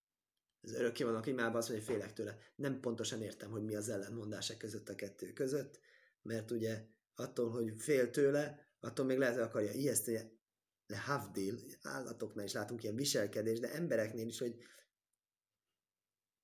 Az 0.62 0.74
örökké 0.74 1.03
vannak 1.03 1.27
imában 1.27 1.55
azt 1.55 1.69
mondja, 1.69 1.88
hogy 1.88 1.95
félek 1.95 2.13
tőle. 2.13 2.38
Nem 2.55 2.79
pontosan 2.79 3.21
értem, 3.21 3.51
hogy 3.51 3.63
mi 3.63 3.75
az 3.75 3.89
ellentmondása 3.89 4.57
között 4.57 4.89
a 4.89 4.95
kettő 4.95 5.33
között, 5.33 5.79
mert 6.21 6.51
ugye 6.51 6.86
attól, 7.15 7.50
hogy 7.50 7.74
fél 7.77 8.10
tőle, 8.10 8.69
attól 8.79 9.05
még 9.05 9.17
lehet, 9.17 9.36
hogy 9.36 9.43
akarja 9.43 9.71
ijeszteni, 9.71 10.39
le 10.88 10.98
havdil, 10.98 11.60
állatoknál 11.81 12.45
is 12.45 12.53
látunk 12.53 12.83
ilyen 12.83 12.95
viselkedés, 12.95 13.60
de 13.60 13.74
embereknél 13.74 14.27
is, 14.27 14.39
hogy 14.39 14.55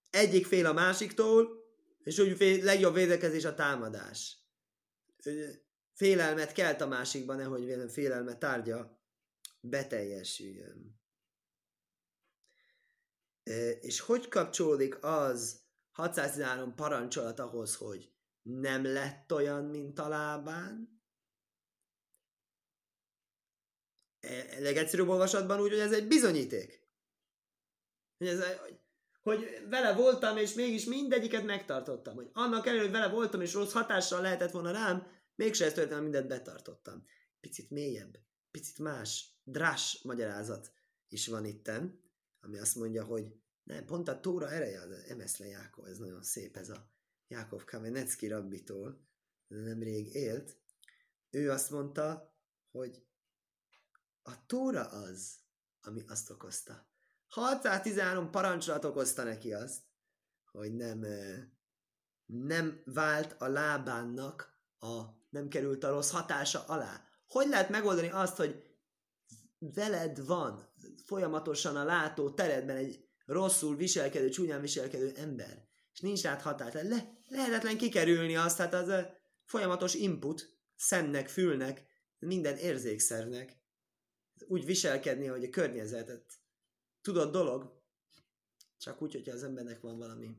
egyik 0.10 0.46
fél 0.46 0.66
a 0.66 0.74
másiktól, 0.74 1.66
és 2.04 2.20
úgy 2.20 2.38
fél, 2.38 2.64
legjobb 2.64 2.94
védekezés 2.94 3.46
a 3.46 3.54
támadás. 3.54 4.38
Félelmet 5.94 6.52
kelt 6.52 6.82
a 6.82 6.88
másikban, 6.88 7.36
nehogy 7.36 7.66
vélem 7.66 7.88
félelme 7.88 8.38
tárgya 8.38 9.02
beteljesüljön. 9.60 11.00
És 13.82 14.00
hogy 14.00 14.28
kapcsolódik 14.28 15.04
az 15.04 15.62
613 15.92 16.76
parancsolat 16.76 17.40
ahhoz, 17.40 17.76
hogy 17.76 18.12
nem 18.42 18.84
lett 18.84 19.34
olyan, 19.34 19.66
mint 19.66 20.00
a 20.00 20.08
lábán? 20.08 21.02
E, 24.20 24.60
legegyszerűbb 24.60 25.08
olvasatban 25.08 25.60
úgy, 25.60 25.70
hogy 25.70 25.80
ez 25.80 25.94
egy 25.94 26.08
bizonyíték. 26.08 26.88
Hogy, 28.18 28.28
ez, 28.28 28.44
hogy 29.22 29.66
vele 29.70 29.94
voltam, 29.94 30.38
és 30.38 30.54
mégis 30.54 30.86
mindegyiket 30.86 31.46
megtartottam. 31.46 32.16
Hogy 32.16 32.30
annak 32.34 32.66
ellenére, 32.66 32.84
hogy 32.84 32.94
vele 32.94 33.14
voltam, 33.14 33.42
és 33.42 33.54
rossz 33.54 33.72
hatással 33.72 34.22
lehetett 34.22 34.52
volna 34.52 34.72
rám, 34.72 35.08
mégse 35.36 35.66
ezt 35.66 35.76
történt, 35.76 36.02
mindent 36.02 36.28
betartottam. 36.28 37.06
Picit 37.40 37.70
mélyebb, 37.70 38.18
picit 38.52 38.80
más, 38.80 39.40
drás 39.44 40.02
magyarázat 40.04 40.72
is 41.08 41.28
van 41.28 41.46
itten, 41.46 42.07
ami 42.48 42.58
azt 42.58 42.76
mondja, 42.76 43.04
hogy 43.04 43.36
nem, 43.64 43.86
pont 43.86 44.08
a 44.08 44.20
Tóra 44.20 44.52
ereje 44.52 44.82
az 44.82 44.92
Emeszle 44.92 45.46
Jákov, 45.46 45.86
ez 45.86 45.98
nagyon 45.98 46.24
szép, 46.24 46.58
ez 46.58 46.70
a 46.70 46.92
Jákov 47.28 47.64
Kamenecki 47.64 48.28
rabbitól, 48.28 49.08
nemrég 49.48 50.14
élt. 50.14 50.58
Ő 51.30 51.52
azt 51.52 51.70
mondta, 51.70 52.36
hogy 52.72 53.06
a 54.22 54.46
Tóra 54.46 54.86
az, 54.86 55.36
ami 55.82 56.04
azt 56.08 56.30
okozta. 56.30 56.90
613 57.28 58.32
parancsolat 58.32 58.86
okozta 58.86 59.24
neki 59.24 59.54
azt, 59.54 59.82
hogy 60.52 60.76
nem, 60.76 61.06
nem 62.26 62.82
vált 62.86 63.42
a 63.42 63.48
lábánnak, 63.48 64.62
a, 64.80 65.04
nem 65.30 65.48
került 65.48 65.84
a 65.84 65.90
rossz 65.90 66.12
hatása 66.12 66.66
alá. 66.66 67.04
Hogy 67.28 67.48
lehet 67.48 67.70
megoldani 67.70 68.10
azt, 68.10 68.36
hogy 68.36 68.78
veled 69.58 70.26
van 70.26 70.67
folyamatosan 71.06 71.76
a 71.76 71.84
látó 71.84 72.30
teredben 72.30 72.76
egy 72.76 73.06
rosszul 73.26 73.76
viselkedő, 73.76 74.30
csúnyán 74.30 74.62
viselkedő 74.62 75.12
ember, 75.16 75.68
és 75.94 76.00
nincs 76.00 76.22
rád 76.22 76.42
hatás. 76.42 76.74
Le, 76.74 77.18
lehetetlen 77.28 77.78
kikerülni 77.78 78.36
azt, 78.36 78.58
hát 78.58 78.74
az 78.74 78.88
a 78.88 79.18
folyamatos 79.46 79.94
input 79.94 80.58
szemnek, 80.76 81.28
fülnek, 81.28 81.86
minden 82.20 82.58
érzékszernek 82.58 83.58
úgy 84.48 84.66
viselkedni, 84.66 85.26
hogy 85.26 85.44
a 85.44 85.50
környezetet 85.50 86.34
tudod 87.02 87.32
dolog, 87.32 87.82
csak 88.78 89.02
úgy, 89.02 89.14
hogyha 89.14 89.34
az 89.34 89.44
embernek 89.44 89.82
van 89.82 89.98
valami 89.98 90.38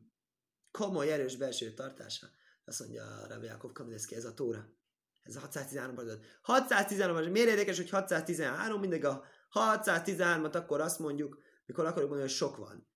komoly, 0.70 1.12
erős 1.12 1.36
belső 1.36 1.74
tartása. 1.74 2.26
Azt 2.64 2.80
mondja 2.80 3.26
Rabbi 3.28 3.46
Jakov 3.46 3.72
Kamileszki, 3.72 4.14
ez 4.14 4.24
a 4.24 4.34
Tóra. 4.34 4.76
Ez 5.22 5.36
a 5.36 5.40
613 5.40 5.94
parancsot. 5.94 6.24
613 6.42 7.30
miért 7.30 7.48
érdekes, 7.48 7.76
hogy 7.76 7.90
613, 7.90 8.80
mindig 8.80 9.04
a 9.04 9.24
613-at 9.52 10.54
akkor 10.54 10.80
azt 10.80 10.98
mondjuk, 10.98 11.42
mikor 11.66 11.84
akarjuk 11.84 12.10
mondani, 12.10 12.28
hogy 12.28 12.38
sok 12.38 12.56
van. 12.56 12.88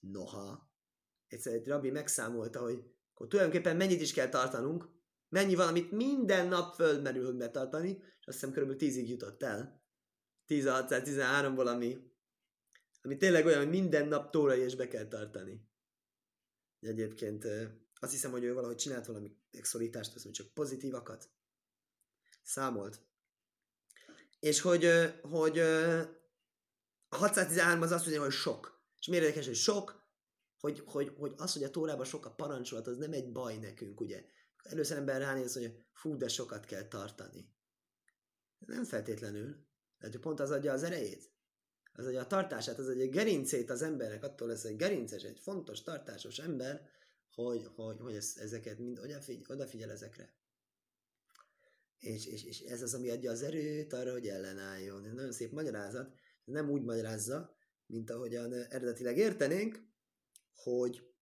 Noha, 0.00 0.72
egyszer 1.28 1.52
egy 1.52 1.66
rabbi 1.66 1.90
megszámolta, 1.90 2.60
hogy 2.60 2.84
akkor 3.14 3.28
tulajdonképpen 3.28 3.76
mennyit 3.76 4.00
is 4.00 4.12
kell 4.12 4.28
tartanunk, 4.28 4.88
mennyi 5.28 5.54
van, 5.54 5.68
amit 5.68 5.90
minden 5.90 6.48
nap 6.48 6.74
földmerül 6.74 7.32
betartani, 7.32 7.88
és 7.88 8.26
azt 8.26 8.36
hiszem 8.36 8.52
körülbelül 8.52 8.80
tízig 8.80 9.08
jutott 9.08 9.42
el. 9.42 9.82
1613-ból, 10.48 11.66
ami, 11.66 11.98
ami 13.02 13.16
tényleg 13.16 13.46
olyan, 13.46 13.58
hogy 13.58 13.68
minden 13.68 14.08
nap 14.08 14.30
tórai 14.30 14.60
és 14.60 14.74
be 14.74 14.88
kell 14.88 15.08
tartani. 15.08 15.68
Egyébként 16.80 17.44
azt 18.00 18.12
hiszem, 18.12 18.30
hogy 18.30 18.44
ő 18.44 18.54
valahogy 18.54 18.76
csinált 18.76 19.06
valami 19.06 19.36
megszorítást, 19.50 20.14
azt 20.14 20.30
csak 20.30 20.54
pozitívakat 20.54 21.30
számolt. 22.42 23.00
És 24.44 24.60
hogy, 24.60 24.88
hogy 25.22 25.58
a 27.08 27.16
613 27.16 27.82
az 27.82 27.90
azt 27.90 28.04
mondja, 28.04 28.22
hogy 28.22 28.32
sok. 28.32 28.82
És 28.98 29.06
miért 29.06 29.24
érdekes, 29.24 29.46
hogy 29.46 29.54
sok? 29.54 30.02
Hogy, 30.58 30.82
hogy, 30.86 31.12
hogy 31.16 31.34
az, 31.36 31.52
hogy 31.52 31.62
a 31.62 31.70
tórában 31.70 32.04
sok 32.04 32.26
a 32.26 32.34
parancsolat, 32.34 32.86
az 32.86 32.96
nem 32.96 33.12
egy 33.12 33.32
baj 33.32 33.56
nekünk, 33.56 34.00
ugye? 34.00 34.24
Először 34.62 34.96
ember 34.96 35.20
ránéz, 35.20 35.52
hogy 35.52 35.84
fú, 35.92 36.16
de 36.16 36.28
sokat 36.28 36.64
kell 36.64 36.88
tartani. 36.88 37.54
Nem 38.58 38.84
feltétlenül. 38.84 39.66
Tehát 39.98 40.16
pont 40.16 40.40
az 40.40 40.50
adja 40.50 40.72
az 40.72 40.82
erejét. 40.82 41.32
Az 41.92 42.06
adja 42.06 42.20
a 42.20 42.26
tartását, 42.26 42.78
az 42.78 42.88
adja 42.88 43.04
a 43.04 43.08
gerincét 43.08 43.70
az 43.70 43.82
embernek, 43.82 44.24
attól 44.24 44.48
lesz 44.48 44.64
egy 44.64 44.76
gerinces, 44.76 45.22
egy 45.22 45.38
fontos, 45.38 45.82
tartásos 45.82 46.38
ember, 46.38 46.88
hogy, 47.34 47.68
hogy, 47.74 48.00
hogy 48.00 48.14
ez, 48.14 48.34
ezeket 48.36 48.78
mind 48.78 48.98
odafigyel, 48.98 49.44
odafigyel 49.48 49.90
ezekre. 49.90 50.34
És, 52.04 52.26
és, 52.26 52.44
és, 52.44 52.60
ez 52.60 52.82
az, 52.82 52.94
ami 52.94 53.10
adja 53.10 53.30
az 53.30 53.42
erőt 53.42 53.92
arra, 53.92 54.12
hogy 54.12 54.28
ellenálljon. 54.28 55.04
Ez 55.04 55.12
nagyon 55.12 55.32
szép 55.32 55.52
magyarázat. 55.52 56.14
Nem 56.44 56.70
úgy 56.70 56.82
magyarázza, 56.82 57.56
mint 57.86 58.10
ahogyan 58.10 58.52
eredetileg 58.52 59.16
értenénk, 59.16 59.82
hogy 60.54 61.12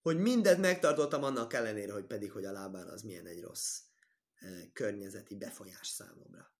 hogy 0.00 0.18
mindent 0.18 0.60
megtartottam 0.60 1.22
annak 1.22 1.52
ellenére, 1.52 1.92
hogy 1.92 2.06
pedig, 2.06 2.32
hogy 2.32 2.44
a 2.44 2.52
lábán 2.52 2.88
az 2.88 3.02
milyen 3.02 3.26
egy 3.26 3.40
rossz 3.40 3.80
eh, 4.34 4.62
környezeti 4.72 5.36
befolyás 5.36 5.88
számomra 5.88 6.54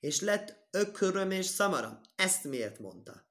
és 0.00 0.20
lett 0.20 0.68
ököröm 0.70 1.30
és 1.30 1.46
szamara. 1.46 2.00
Ezt 2.14 2.44
miért 2.44 2.78
mondta? 2.78 3.26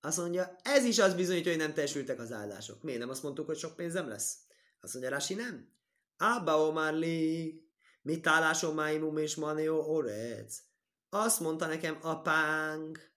Azt 0.00 0.18
mondja, 0.18 0.56
ez 0.62 0.84
is 0.84 0.98
az 0.98 1.14
bizonyítja, 1.14 1.50
hogy 1.50 1.60
nem 1.60 1.74
teljesültek 1.74 2.18
az 2.18 2.32
áldások. 2.32 2.82
Miért 2.82 3.00
nem 3.00 3.08
azt 3.08 3.22
mondtuk, 3.22 3.46
hogy 3.46 3.58
sok 3.58 3.76
pénzem 3.76 4.08
lesz? 4.08 4.38
Azt 4.80 4.92
mondja, 4.92 5.12
Rasi 5.12 5.34
nem. 5.34 5.72
Ába 6.22 6.66
omárli, 6.66 7.60
mit 8.02 8.26
állásom 8.26 8.74
máimum 8.74 9.16
és 9.16 9.34
maneo 9.34 9.76
orec. 9.76 10.60
Azt 11.08 11.40
mondta 11.40 11.66
nekem 11.66 11.98
apánk, 12.02 13.12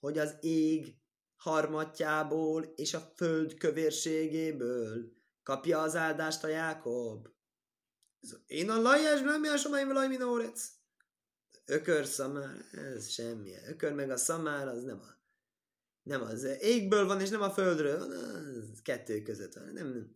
hogy 0.00 0.18
az 0.18 0.36
ég 0.40 0.94
harmatjából 1.36 2.62
és 2.62 2.94
a 2.94 3.12
föld 3.16 3.54
kövérségéből 3.54 5.12
kapja 5.42 5.80
az 5.80 5.96
áldást 5.96 6.44
a 6.44 6.48
Jákob. 6.48 7.28
Én 8.46 8.70
a 8.70 8.80
lajás 8.80 9.20
nem 9.20 9.44
jásomáim 9.44 9.86
velaj 9.86 10.08
minórec. 10.08 10.70
Ökör 11.64 12.06
szamár, 12.06 12.64
ez 12.72 13.08
semmi. 13.08 13.52
Ökör 13.68 13.92
meg 13.92 14.10
a 14.10 14.16
szamár, 14.16 14.68
az 14.68 14.82
nem 14.82 15.00
a 15.00 15.18
nem 16.02 16.22
az 16.22 16.44
égből 16.44 17.06
van, 17.06 17.20
és 17.20 17.28
nem 17.28 17.42
a 17.42 17.50
földről. 17.50 18.00
Az 18.72 18.82
kettő 18.82 19.22
között 19.22 19.54
van. 19.54 19.72
Nem, 19.72 20.12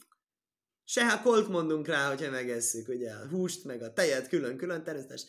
se 0.84 1.08
ha 1.08 1.22
kolt 1.22 1.48
mondunk 1.48 1.86
rá, 1.86 2.08
hogyha 2.08 2.30
megesszük, 2.30 2.88
ugye 2.88 3.12
a 3.12 3.28
húst, 3.28 3.64
meg 3.64 3.82
a 3.82 3.92
tejet 3.92 4.28
külön-külön, 4.28 4.84
természetesen 4.84 5.28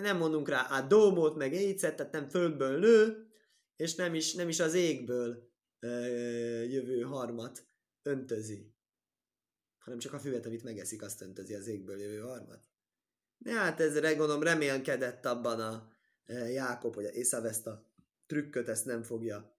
nem 0.00 0.16
mondunk 0.16 0.48
rá 0.48 0.60
a 0.60 0.80
dómot, 0.80 1.36
meg 1.36 1.52
éjszet, 1.52 1.96
tehát 1.96 2.12
nem 2.12 2.28
földből 2.28 2.78
nő, 2.78 3.26
és 3.76 3.94
nem 3.94 4.14
is, 4.14 4.34
nem 4.34 4.48
is 4.48 4.60
az 4.60 4.74
égből 4.74 5.50
ö, 5.78 5.88
jövő 6.62 7.00
harmat 7.00 7.66
öntözi, 8.02 8.74
hanem 9.78 9.98
csak 9.98 10.12
a 10.12 10.18
füvet, 10.18 10.46
amit 10.46 10.62
megeszik, 10.62 11.02
azt 11.02 11.22
öntözi 11.22 11.54
az 11.54 11.66
égből 11.66 12.00
jövő 12.00 12.18
harmat. 12.18 12.64
De 13.38 13.52
hát 13.52 13.80
ez 13.80 13.94
gondolom 14.00 14.42
remélkedett 14.42 15.26
abban 15.26 15.60
a 15.60 15.92
Jákob, 16.48 16.94
hogy 16.94 17.04
Észav 17.12 17.44
ezt 17.44 17.66
a 17.66 17.90
trükköt 18.26 18.68
ezt 18.68 18.84
nem 18.84 19.02
fogja 19.02 19.58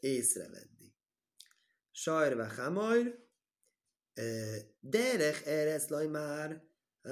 észrevenni. 0.00 0.94
Sajrva 1.90 2.46
hamajr, 2.46 3.27
derech 4.80 5.46
eresz 5.46 5.88
laj 5.88 6.06
már, 6.06 6.62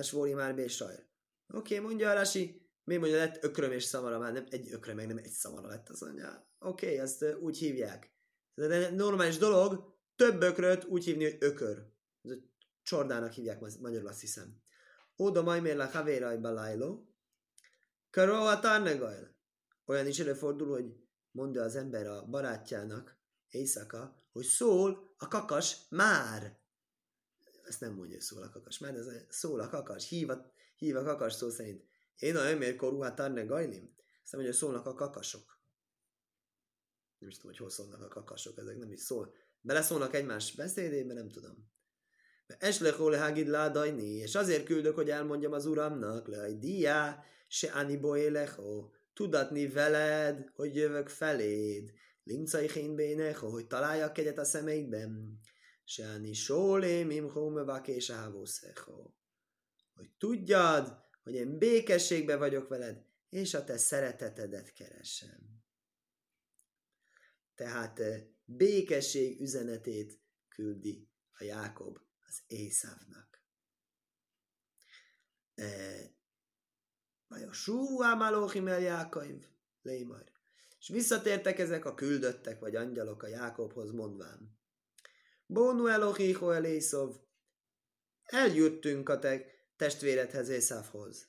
svóri 0.02 0.32
már 0.32 0.54
bé 0.54 0.66
sajr. 0.66 1.06
Oké, 1.52 1.78
mondja 1.78 2.12
Rasi, 2.12 2.70
mi 2.84 2.96
mondja, 2.96 3.16
lett 3.16 3.44
ökröm 3.44 3.72
és 3.72 3.84
szamara, 3.84 4.18
már 4.18 4.32
nem 4.32 4.46
egy 4.50 4.72
ökröm, 4.72 4.96
meg 4.96 5.06
nem 5.06 5.18
egy 5.18 5.30
szamara 5.30 5.68
lett 5.68 5.88
az 5.88 6.02
anyja. 6.02 6.50
Oké, 6.58 6.86
okay, 6.86 6.98
ezt 6.98 7.24
úgy 7.40 7.58
hívják. 7.58 8.14
De 8.54 8.90
normális 8.90 9.36
dolog, 9.36 9.94
több 10.16 10.42
ökröt 10.42 10.84
úgy 10.84 11.04
hívni, 11.04 11.24
hogy 11.24 11.36
ökör. 11.38 11.86
Ez 12.22 12.32
csordának 12.82 13.32
hívják 13.32 13.60
magyarul, 13.60 14.08
azt 14.08 14.20
hiszem. 14.20 14.60
Oda 15.16 15.42
majd 15.42 15.62
mér 15.62 15.76
la 15.76 15.86
havéraj 15.86 16.36
balajló. 16.36 17.14
Karoha 18.10 18.60
tarnegajl. 18.60 19.36
Olyan 19.84 20.06
is 20.06 20.18
előfordul, 20.18 20.70
hogy 20.70 20.96
mondja 21.30 21.62
az 21.62 21.76
ember 21.76 22.06
a 22.06 22.24
barátjának 22.24 23.18
éjszaka, 23.48 24.28
hogy 24.32 24.44
szól 24.44 25.14
a 25.16 25.28
kakas 25.28 25.76
már. 25.88 26.58
Ezt 27.66 27.80
nem 27.80 27.94
mondja, 27.94 28.14
hogy 28.14 28.24
szól 28.24 28.42
a 28.42 28.50
kakas 28.50 28.78
már, 28.78 28.94
ez 28.94 29.06
szól 29.28 29.60
a 29.60 29.68
kakas, 29.68 30.08
hív 30.08 30.30
a, 30.30 30.50
hív 30.76 30.96
a 30.96 31.02
kakas 31.02 31.32
szó 31.32 31.50
szerint. 31.50 31.84
Én 32.18 32.36
a 32.36 32.50
ömér 32.50 32.76
korúhát 32.76 33.14
tarne 33.14 33.44
gajnim. 33.44 33.94
Azt 34.22 34.32
mondja, 34.32 34.50
hogy 34.50 34.60
szólnak 34.60 34.86
a 34.86 34.94
kakasok. 34.94 35.58
Nem 37.18 37.28
is 37.28 37.34
tudom, 37.34 37.50
hogy 37.50 37.60
hol 37.60 37.70
szólnak 37.70 38.02
a 38.02 38.08
kakasok, 38.08 38.58
ezek 38.58 38.76
nem 38.76 38.92
is 38.92 39.00
szól. 39.00 39.34
Beleszólnak 39.60 40.14
egymás 40.14 40.54
beszédébe, 40.54 41.14
nem 41.14 41.28
tudom. 41.28 41.70
Eslech 42.58 43.00
ole 43.00 43.18
hagid 43.18 43.46
ládajni, 43.46 44.10
és 44.10 44.34
azért 44.34 44.64
küldök, 44.64 44.94
hogy 44.94 45.10
elmondjam 45.10 45.52
az 45.52 45.66
uramnak, 45.66 46.28
le 46.28 46.52
diá, 46.52 47.24
se 47.48 47.72
anibo 47.72 48.16
élecho, 48.16 48.90
tudatni 49.12 49.68
veled, 49.68 50.50
hogy 50.54 50.76
jövök 50.76 51.08
feléd, 51.08 51.92
lincai 52.24 52.94
bénecho, 52.94 53.48
hogy 53.48 53.66
találjak 53.66 54.18
egyet 54.18 54.38
a 54.38 54.44
szemeidben, 54.44 55.40
se 55.88 56.08
ani 56.08 56.32
sólém 56.32 57.10
imhó 57.10 57.48
mövakés 57.48 58.12
hogy 59.94 60.10
tudjad, 60.18 61.04
hogy 61.22 61.34
én 61.34 61.58
békességbe 61.58 62.36
vagyok 62.36 62.68
veled, 62.68 63.04
és 63.28 63.54
a 63.54 63.64
te 63.64 63.76
szeretetedet 63.76 64.72
keresem. 64.72 65.64
Tehát 67.54 67.98
eh, 67.98 68.22
békesség 68.44 69.40
üzenetét 69.40 70.20
küldi 70.48 71.08
a 71.32 71.44
Jákob 71.44 71.98
az 72.26 72.42
Észávnak. 72.46 73.42
Eh, 75.54 76.10
vagy 77.26 77.42
a 77.42 77.52
Súvú 77.52 78.02
Ámálóhim 78.02 78.66
el 78.66 78.80
Jákaiv, 78.80 79.46
Lémar. 79.82 80.32
És 80.78 80.88
visszatértek 80.88 81.58
ezek 81.58 81.84
a 81.84 81.94
küldöttek, 81.94 82.60
vagy 82.60 82.76
angyalok 82.76 83.22
a 83.22 83.26
Jákobhoz 83.26 83.90
mondván. 83.90 84.55
Bónu 85.46 85.86
Elohiho 85.86 86.50
Elészov, 86.50 87.16
eljöttünk 88.22 89.08
a 89.08 89.18
te 89.18 89.44
testvéredhez 89.76 90.48
Észávhoz. 90.48 91.28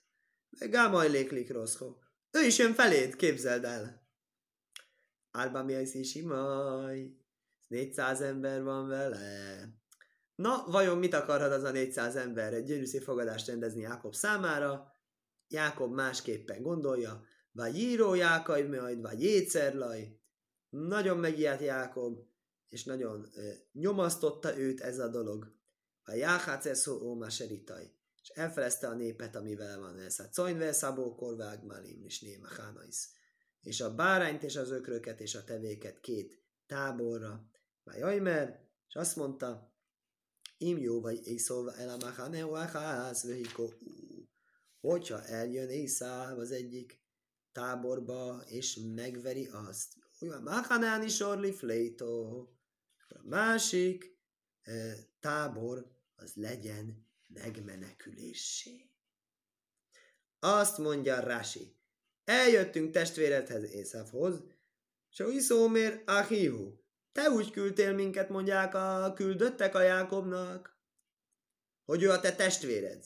Gámaj 0.50 1.10
léklik 1.10 1.52
rosszho. 1.52 1.96
Ő 2.32 2.46
is 2.46 2.58
jön 2.58 2.74
feléd, 2.74 3.16
képzeld 3.16 3.64
el. 3.64 4.08
Árba 5.32 5.64
mi 5.64 5.74
az 5.76 5.96
is 5.96 6.16
imaj. 6.16 7.16
400 7.68 8.22
ember 8.22 8.64
van 8.64 8.88
vele. 8.88 9.68
Na, 10.36 10.64
vajon 10.68 10.98
mit 10.98 11.14
akarhat 11.14 11.52
az 11.52 11.64
a 11.64 11.72
400 11.72 12.16
ember? 12.16 12.54
Egy 12.54 12.66
gyönyörű 12.66 12.98
fogadást 12.98 13.48
rendezni 13.48 13.82
Jákob 13.82 14.14
számára. 14.14 14.92
Jákob 15.48 15.94
másképpen 15.94 16.62
gondolja. 16.62 17.24
Vagy 17.52 17.78
író 17.78 18.14
Jákai 18.14 18.64
majd, 18.64 19.02
vagy 19.02 19.22
jétszerlaj. 19.22 20.20
Nagyon 20.70 21.18
megijedt 21.18 21.62
Jákob, 21.62 22.20
és 22.70 22.84
nagyon 22.84 23.30
e, 23.36 23.42
nyomasztotta 23.72 24.58
őt 24.58 24.82
ez 24.82 25.00
a 25.00 25.08
dolog. 25.08 25.56
Vagy 26.04 26.18
Jáháceszó 26.18 27.02
Óma 27.02 27.30
Seritaj 27.30 27.98
és 28.28 28.34
elfelezte 28.34 28.88
a 28.88 28.94
népet, 28.94 29.36
amivel 29.36 29.80
van 29.80 30.00
ez. 30.00 30.18
Hát 30.18 30.36
Coinve 30.36 30.72
Szabó 30.72 31.16
Korvág 31.16 31.64
Malim 31.64 32.04
és 32.04 32.22
Néma 32.22 32.48
Hánais. 32.48 33.10
És 33.62 33.82
a 33.82 33.96
bárányt 33.96 34.44
és 34.44 34.56
az 34.56 34.72
ökröket 34.72 35.20
és 35.22 35.36
a 35.36 35.44
tevéket 35.44 36.00
két 36.00 36.42
táborra. 36.66 37.50
Vagy 37.84 38.02
Ajmer, 38.02 38.60
és 38.88 38.96
azt 38.96 39.16
mondta, 39.16 39.76
Im 40.58 40.78
jó 40.78 41.02
vagy 41.02 41.28
Észolva 41.28 41.76
el 41.76 41.90
a 41.90 41.98
Mahaneo 41.98 42.54
Acház 42.54 43.24
Vehiko 43.24 43.70
Hogyha 44.80 45.26
eljön 45.26 45.70
Észáv 45.70 46.40
az 46.40 46.52
egyik 46.52 47.02
táborba, 47.52 48.44
és 48.46 48.80
megveri 48.96 49.48
azt, 49.48 49.94
olyan 50.22 50.42
Mahanáni 50.42 51.08
Sorli 51.08 51.52
Flétó, 51.52 52.50
a 53.08 53.22
másik 53.24 54.18
tábor 55.20 55.92
az 56.16 56.34
legyen 56.36 57.08
megmenekülésé. 57.28 58.90
Azt 60.40 60.78
mondja 60.78 61.20
Rási, 61.20 61.76
eljöttünk 62.24 62.92
testvéredhez 62.92 63.64
Észafhoz, 63.64 64.44
és 65.12 65.20
a 65.20 65.28
Iszómér 65.28 66.04
Ahihu, 66.06 66.74
te 67.12 67.30
úgy 67.30 67.52
küldtél 67.52 67.94
minket, 67.94 68.30
mondják 68.30 68.74
a 68.74 69.14
küldöttek 69.16 69.76
a 69.76 69.82
Jákobnak, 69.82 70.80
hogy 71.86 72.04
ő 72.04 72.10
a 72.10 72.20
te 72.20 72.36
testvéred. 72.36 73.06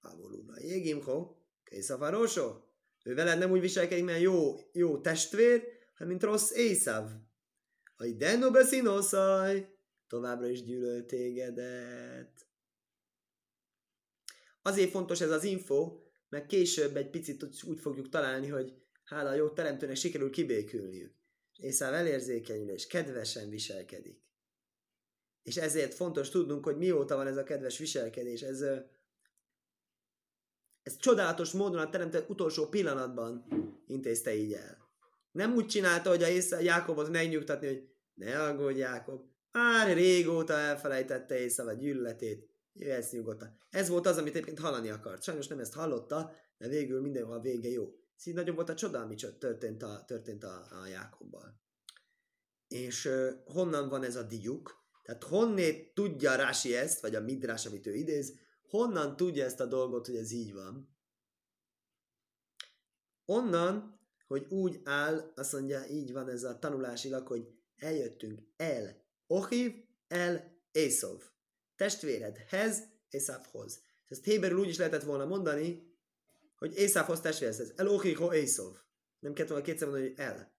Avoluna 0.00 0.60
jégimho, 0.60 1.36
Készafarósó, 1.64 2.68
ő 3.02 3.14
veled 3.14 3.38
nem 3.38 3.50
úgy 3.50 3.60
viselkedik, 3.60 4.04
mert 4.04 4.20
jó, 4.20 4.56
jó 4.72 5.00
testvér, 5.00 5.62
hanem 5.94 6.08
mint 6.08 6.22
rossz 6.22 6.50
Észav. 6.50 7.10
A 7.96 8.04
ideno 8.04 8.50
beszinoszaj, 8.50 9.76
továbbra 10.06 10.48
is 10.48 10.62
gyűlöl 10.62 11.06
tégedet. 11.06 12.46
Azért 14.62 14.90
fontos 14.90 15.20
ez 15.20 15.30
az 15.30 15.44
info, 15.44 15.98
mert 16.28 16.46
később 16.46 16.96
egy 16.96 17.10
picit 17.10 17.62
úgy 17.62 17.80
fogjuk 17.80 18.08
találni, 18.08 18.48
hogy 18.48 18.74
hála 19.04 19.30
a 19.30 19.34
jó 19.34 19.48
teremtőnek 19.48 19.96
sikerül 19.96 20.30
kibékülniük. 20.30 21.14
Észáv 21.56 21.94
elérzékenyül 21.94 22.70
és 22.70 22.86
kedvesen 22.86 23.48
viselkedik. 23.48 24.22
És 25.42 25.56
ezért 25.56 25.94
fontos 25.94 26.28
tudnunk, 26.28 26.64
hogy 26.64 26.76
mióta 26.76 27.16
van 27.16 27.26
ez 27.26 27.36
a 27.36 27.42
kedves 27.42 27.78
viselkedés. 27.78 28.40
Ez, 28.40 28.60
ez 30.82 30.96
csodálatos 30.96 31.52
módon 31.52 31.80
a 31.80 31.90
teremtő 31.90 32.24
utolsó 32.28 32.68
pillanatban 32.68 33.46
intézte 33.86 34.34
így 34.34 34.52
el. 34.52 34.83
Nem 35.34 35.54
úgy 35.54 35.66
csinálta, 35.66 36.08
hogy 36.08 36.22
a 36.22 36.28
Észá, 36.28 36.60
Jákobot 36.60 37.10
megnyugtatni, 37.10 37.66
hogy 37.66 37.88
ne 38.14 38.42
aggódj 38.42 38.78
Jákob, 38.78 39.22
már 39.52 39.94
régóta 39.94 40.52
elfelejtette 40.52 41.38
Észá 41.38 41.64
a 41.64 41.72
gyűlöletét, 41.72 42.48
Jöhetsz 42.72 43.10
nyugodtan. 43.10 43.58
Ez 43.70 43.88
volt 43.88 44.06
az, 44.06 44.16
amit 44.16 44.34
egyébként 44.34 44.58
hallani 44.58 44.90
akart. 44.90 45.22
Sajnos 45.22 45.46
nem 45.46 45.58
ezt 45.58 45.74
hallotta, 45.74 46.34
de 46.58 46.68
végül 46.68 47.00
mindenhol 47.00 47.34
a 47.36 47.40
vége 47.40 47.68
jó. 47.68 47.94
Szín 48.16 48.34
nagyobb 48.34 48.54
volt 48.54 48.68
a 48.68 48.74
csoda, 48.74 49.00
ami 49.00 49.14
történt 49.38 49.82
a, 49.82 50.04
történt 50.06 50.44
a, 50.44 50.66
a 50.82 50.86
Jákobbal. 50.86 51.60
És 52.68 53.04
uh, 53.04 53.30
honnan 53.44 53.88
van 53.88 54.02
ez 54.02 54.16
a 54.16 54.22
diuk? 54.22 54.82
Tehát 55.02 55.24
honnét 55.24 55.94
tudja 55.94 56.34
Rási 56.34 56.74
ezt, 56.74 57.00
vagy 57.00 57.14
a 57.14 57.20
Midrás, 57.20 57.66
amit 57.66 57.86
ő 57.86 57.94
idéz, 57.94 58.34
honnan 58.68 59.16
tudja 59.16 59.44
ezt 59.44 59.60
a 59.60 59.66
dolgot, 59.66 60.06
hogy 60.06 60.16
ez 60.16 60.30
így 60.30 60.52
van? 60.52 60.96
Onnan, 63.24 63.93
hogy 64.26 64.46
úgy 64.48 64.80
áll, 64.84 65.32
azt 65.34 65.52
mondja, 65.52 65.84
így 65.90 66.12
van 66.12 66.28
ez 66.28 66.42
a 66.42 66.58
tanulásilag, 66.58 67.26
hogy 67.26 67.48
eljöttünk 67.76 68.40
el 68.56 69.02
Ohiv, 69.26 69.72
el 70.08 70.62
Észov. 70.72 71.22
Testvéredhez, 71.76 72.82
Észávhoz. 73.10 73.82
Ezt 74.06 74.24
Héberül 74.24 74.58
úgy 74.58 74.68
is 74.68 74.78
lehetett 74.78 75.02
volna 75.02 75.24
mondani, 75.24 75.92
hogy 76.56 76.76
Észávhoz 76.76 77.20
testvérhez. 77.20 77.72
El 77.76 77.88
Ohiho 77.88 78.32
Észov. 78.32 78.76
Nem 79.18 79.32
kellett 79.32 79.50
volna 79.50 79.64
kétszer 79.64 79.88
mondani, 79.88 80.08
hogy 80.08 80.18
el. 80.18 80.52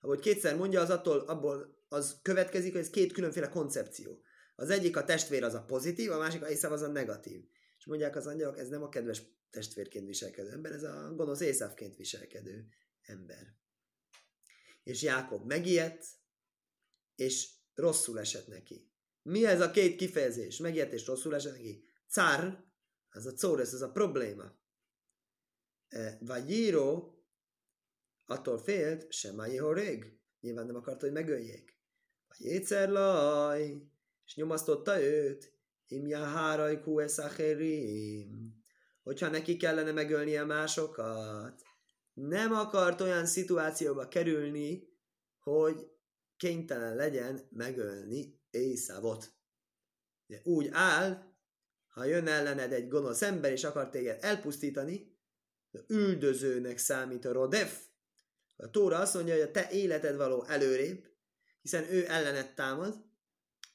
Ahogy 0.00 0.18
kétszer 0.20 0.56
mondja, 0.56 0.80
az 0.80 0.90
attól, 0.90 1.18
abból 1.18 1.84
az 1.88 2.18
következik, 2.22 2.72
hogy 2.72 2.80
ez 2.80 2.90
két 2.90 3.12
különféle 3.12 3.48
koncepció. 3.48 4.22
Az 4.56 4.70
egyik 4.70 4.96
a 4.96 5.04
testvér 5.04 5.44
az 5.44 5.54
a 5.54 5.64
pozitív, 5.64 6.10
a 6.10 6.18
másik 6.18 6.42
a 6.42 6.50
Észáv 6.50 6.72
az 6.72 6.82
a 6.82 6.88
negatív. 6.88 7.44
És 7.78 7.86
mondják 7.86 8.16
az 8.16 8.26
angyalok, 8.26 8.58
ez 8.58 8.68
nem 8.68 8.82
a 8.82 8.88
kedves 8.88 9.22
testvérként 9.50 10.06
viselkedő 10.06 10.50
ember, 10.50 10.72
ez 10.72 10.82
a 10.82 11.12
gonosz 11.14 11.40
Észávként 11.40 11.96
viselkedő 11.96 12.66
ember. 13.06 13.54
És 14.82 15.02
Jákob 15.02 15.46
megijedt, 15.46 16.06
és 17.14 17.48
rosszul 17.74 18.18
esett 18.18 18.46
neki. 18.46 18.90
Mi 19.22 19.46
ez 19.46 19.60
a 19.60 19.70
két 19.70 19.96
kifejezés? 19.96 20.58
Megijedt 20.58 20.92
és 20.92 21.06
rosszul 21.06 21.34
esett 21.34 21.52
neki? 21.52 21.84
Cár, 22.08 22.64
az 23.10 23.26
a 23.26 23.32
córesz, 23.32 23.72
ez 23.72 23.80
a 23.80 23.90
probléma. 23.90 24.52
E, 25.88 26.18
vagy 26.20 26.50
író, 26.50 27.18
attól 28.26 28.58
félt, 28.58 29.12
sem 29.12 29.38
a 29.38 29.46
Jehorég. 29.46 30.18
Nyilván 30.40 30.66
nem 30.66 30.76
akarta, 30.76 31.04
hogy 31.04 31.14
megöljék. 31.14 31.78
Vagy 32.28 32.46
étszerlaj, 32.46 33.82
és 34.26 34.34
nyomasztotta 34.34 35.00
őt. 35.02 35.52
Imja 35.86 36.24
háraj 36.24 36.80
kueszacherim. 36.80 38.62
Hogyha 39.02 39.28
neki 39.28 39.56
kellene 39.56 39.92
megölnie 39.92 40.44
másokat, 40.44 41.62
nem 42.14 42.52
akart 42.52 43.00
olyan 43.00 43.26
szituációba 43.26 44.08
kerülni, 44.08 44.88
hogy 45.38 45.90
kénytelen 46.36 46.96
legyen 46.96 47.48
megölni 47.50 48.42
Észávot. 48.50 49.32
Úgy 50.42 50.68
áll, 50.72 51.34
ha 51.88 52.04
jön 52.04 52.26
ellened 52.26 52.72
egy 52.72 52.88
gonosz 52.88 53.22
ember, 53.22 53.52
és 53.52 53.64
akar 53.64 53.90
téged 53.90 54.18
elpusztítani, 54.20 55.18
üldözőnek 55.86 56.78
számít 56.78 57.24
a 57.24 57.32
Rodef. 57.32 57.86
A 58.56 58.70
Tóra 58.70 58.98
azt 58.98 59.14
mondja, 59.14 59.34
hogy 59.34 59.42
a 59.42 59.50
te 59.50 59.70
életed 59.70 60.16
való 60.16 60.44
előrébb, 60.44 61.04
hiszen 61.60 61.92
ő 61.92 62.08
ellened 62.08 62.54
támad, 62.54 63.04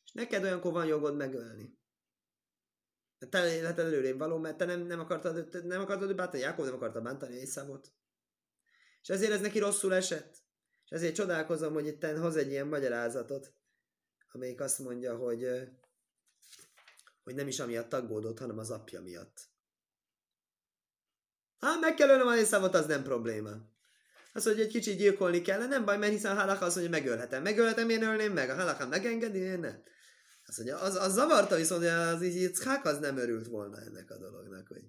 és 0.05 0.11
neked 0.11 0.43
olyankor 0.43 0.71
van 0.71 0.85
jogod 0.85 1.15
megölni. 1.15 1.77
A 3.19 3.29
te 3.29 3.55
életed 3.55 3.85
előrébb 3.85 4.17
való, 4.17 4.37
mert 4.37 4.57
te 4.57 4.65
nem, 4.65 4.81
nem 4.81 4.99
akartad, 4.99 5.63
nem 5.65 5.81
akartad 5.81 6.15
bántani, 6.15 6.41
Jákob 6.41 6.65
nem 6.65 6.73
akarta 6.73 7.01
bántani 7.01 7.35
Észávot. 7.35 7.91
És 9.01 9.09
ezért 9.09 9.31
ez 9.31 9.41
neki 9.41 9.59
rosszul 9.59 9.93
esett. 9.93 10.37
És 10.85 10.91
ezért 10.91 11.15
csodálkozom, 11.15 11.73
hogy 11.73 11.87
itt 11.87 12.05
hoz 12.05 12.35
egy 12.35 12.49
ilyen 12.49 12.67
magyarázatot, 12.67 13.53
amelyik 14.31 14.61
azt 14.61 14.79
mondja, 14.79 15.15
hogy, 15.15 15.47
hogy 17.23 17.35
nem 17.35 17.47
is 17.47 17.59
amiatt 17.59 17.93
aggódott, 17.93 18.39
hanem 18.39 18.57
az 18.57 18.71
apja 18.71 19.01
miatt. 19.01 19.39
Hát 21.59 21.79
meg 21.79 21.93
kell 21.93 22.09
ölnöm 22.09 22.27
a 22.27 22.43
szavot, 22.43 22.75
az 22.75 22.85
nem 22.85 23.03
probléma. 23.03 23.51
Az, 24.33 24.43
hogy 24.43 24.59
egy 24.59 24.67
kicsit 24.67 24.97
gyilkolni 24.97 25.41
kell, 25.41 25.67
nem 25.67 25.85
baj, 25.85 25.97
mert 25.97 26.11
hiszen 26.11 26.37
a 26.37 26.39
halakha 26.39 26.65
azt 26.65 26.75
mondja, 26.75 26.99
megölhetem. 26.99 27.41
Megölhetem, 27.41 27.89
én 27.89 28.03
ölném 28.03 28.33
meg. 28.33 28.49
A 28.49 28.55
halakha 28.55 28.87
megengedi, 28.87 29.39
én 29.39 29.59
nem. 29.59 29.83
Azt 30.45 30.57
mondja, 30.57 30.79
az, 30.79 30.95
az 30.95 31.13
zavarta, 31.13 31.55
viszont 31.55 31.85
az 31.85 32.23
így 32.23 32.51
az 32.83 32.99
nem 32.99 33.17
örült 33.17 33.47
volna 33.47 33.81
ennek 33.81 34.11
a 34.11 34.17
dolognak, 34.17 34.67
hogy 34.67 34.83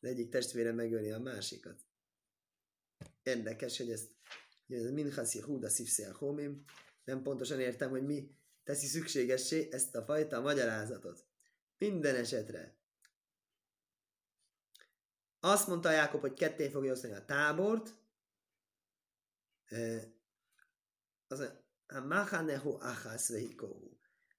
az 0.00 0.08
egyik 0.08 0.30
testvére 0.30 0.72
megölni 0.72 1.12
a 1.12 1.18
másikat. 1.18 1.80
Érdekes, 3.24 3.76
hogy 3.76 3.90
ezt 3.90 4.10
Minchas 4.66 5.34
Yehuda 5.34 5.68
Szivszé 5.68 6.04
Homim, 6.04 6.64
nem 7.04 7.22
pontosan 7.22 7.60
értem, 7.60 7.90
hogy 7.90 8.04
mi 8.04 8.30
teszi 8.64 8.86
szükségessé 8.86 9.68
ezt 9.70 9.94
a 9.94 10.04
fajta 10.04 10.40
magyarázatot. 10.40 11.26
Minden 11.78 12.14
esetre. 12.14 12.76
Azt 15.40 15.66
mondta 15.66 15.90
Jákob, 15.90 16.20
hogy 16.20 16.34
ketté 16.34 16.68
fogja 16.68 16.92
osztani 16.92 17.12
a 17.12 17.24
tábort, 17.24 17.94
az 21.26 21.40
a 21.86 22.00
Mahanehu 22.00 22.76
Achas. 22.80 23.32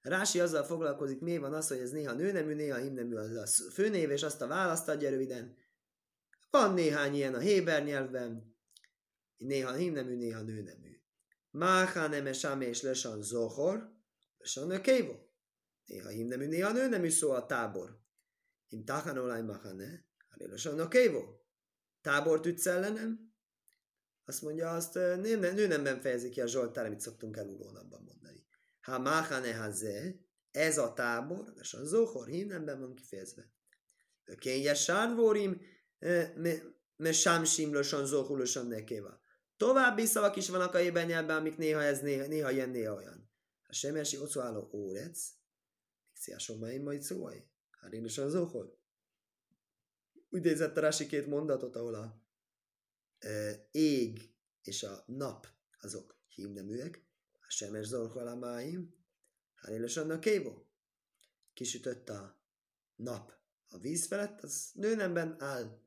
Rási 0.00 0.40
azzal 0.40 0.64
foglalkozik, 0.64 1.20
mi 1.20 1.38
van 1.38 1.54
az, 1.54 1.68
hogy 1.68 1.78
ez 1.78 1.90
néha 1.90 2.12
nőnemű, 2.12 2.54
néha 2.54 2.76
himnemű 2.76 3.14
az 3.14 3.36
a 3.36 3.70
főnév, 3.70 4.10
és 4.10 4.22
azt 4.22 4.40
a 4.40 4.46
választ 4.46 4.88
adja 4.88 5.10
röviden. 5.10 5.56
Van 6.50 6.74
néhány 6.74 7.14
ilyen 7.14 7.34
a 7.34 7.38
Héber 7.38 7.84
nyelvben, 7.84 8.55
néha 9.36 9.74
himnemű, 9.74 10.16
néha 10.16 10.42
nőnemű. 10.42 11.00
Máha 11.50 12.06
nem 12.06 12.26
és 12.60 12.82
lesan 12.82 13.22
zohor, 13.22 13.92
lesan 14.38 14.70
a 14.70 14.80
kévo. 14.80 15.14
Néha 15.84 16.08
himnemű, 16.08 16.46
néha 16.46 16.72
nőnemű 16.72 17.10
szó 17.10 17.30
a 17.30 17.46
tábor. 17.46 18.00
Im 18.68 18.84
tachan 18.84 19.18
olaj 19.18 19.42
machane, 19.42 20.06
lesan 20.36 20.80
a 20.80 20.88
kévo. 20.88 21.22
Tábort 22.00 22.46
ütsz 22.46 22.66
ellenem? 22.66 23.34
Azt 24.24 24.42
mondja, 24.42 24.70
azt 24.70 24.94
nő, 24.94 25.36
nőnemben 25.36 26.00
fejezi 26.00 26.28
ki 26.28 26.40
a 26.40 26.46
Zsoltár, 26.46 26.86
amit 26.86 27.00
szoktunk 27.00 27.36
elulónabban 27.36 28.02
mondani. 28.02 28.46
Ha 28.80 28.98
máhane 28.98 29.54
haze, 29.54 30.14
ez 30.50 30.78
a 30.78 30.92
tábor, 30.92 31.52
a 31.56 31.84
zohor 31.84 32.26
himnemben 32.26 32.80
van 32.80 32.94
kifejezve. 32.94 33.50
Kényes 34.38 34.82
sárvórim, 34.82 35.60
me 36.96 37.12
sámsim 37.12 37.72
losan 37.72 38.06
zohulosan 38.06 38.66
nekéva. 38.66 39.20
További 39.56 40.06
szavak 40.06 40.36
is 40.36 40.48
vannak 40.48 40.74
a 40.74 40.80
ében 40.80 41.06
nyelvben, 41.06 41.36
amik 41.36 41.56
néha 41.56 41.82
ez, 41.82 42.00
néha, 42.00 42.26
néha 42.26 42.50
ilyen, 42.50 42.70
néha 42.70 42.94
olyan. 42.94 43.30
A 43.68 43.72
semesi 43.72 44.18
ocuáló 44.18 44.68
órec, 44.72 45.34
Mixiásom 46.12 46.58
már 46.58 46.80
majd 46.80 47.02
szóaj. 47.02 47.48
Hát 47.70 47.92
én 47.92 48.04
is 48.04 48.18
az 48.18 48.34
nézett 50.42 50.76
a 50.76 50.80
Rasi 50.80 51.06
két 51.06 51.26
mondatot, 51.26 51.76
ahol 51.76 51.94
a 51.94 52.22
e, 53.18 53.68
ég 53.70 54.34
és 54.62 54.82
a 54.82 55.04
nap 55.06 55.46
azok 55.80 56.20
hímneműek, 56.28 57.06
a 57.32 57.50
semes 57.50 57.86
zolhalamáim, 57.86 58.94
hát 59.54 59.70
én 59.70 59.84
is 59.84 59.96
annak 59.96 60.20
kévó. 60.20 60.66
Kisütött 61.54 62.08
a 62.08 62.40
nap 62.96 63.32
a 63.68 63.78
víz 63.78 64.06
felett, 64.06 64.40
az 64.40 64.70
nőnemben 64.74 65.42
áll, 65.42 65.80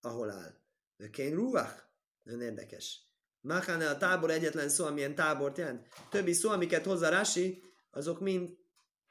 ahol 0.00 0.30
áll. 0.30 0.60
Vökén 0.96 1.34
ruach, 1.34 1.82
nagyon 2.24 2.40
érdekes. 2.40 3.00
Machane 3.40 3.88
a 3.88 3.96
tábor 3.96 4.30
egyetlen 4.30 4.68
szó, 4.68 4.84
amilyen 4.84 5.14
tábort 5.14 5.58
jelent. 5.58 5.88
Többi 6.10 6.32
szó, 6.32 6.50
amiket 6.50 6.84
hozzá 6.84 7.08
Rási, 7.08 7.62
azok 7.90 8.20
mind 8.20 8.56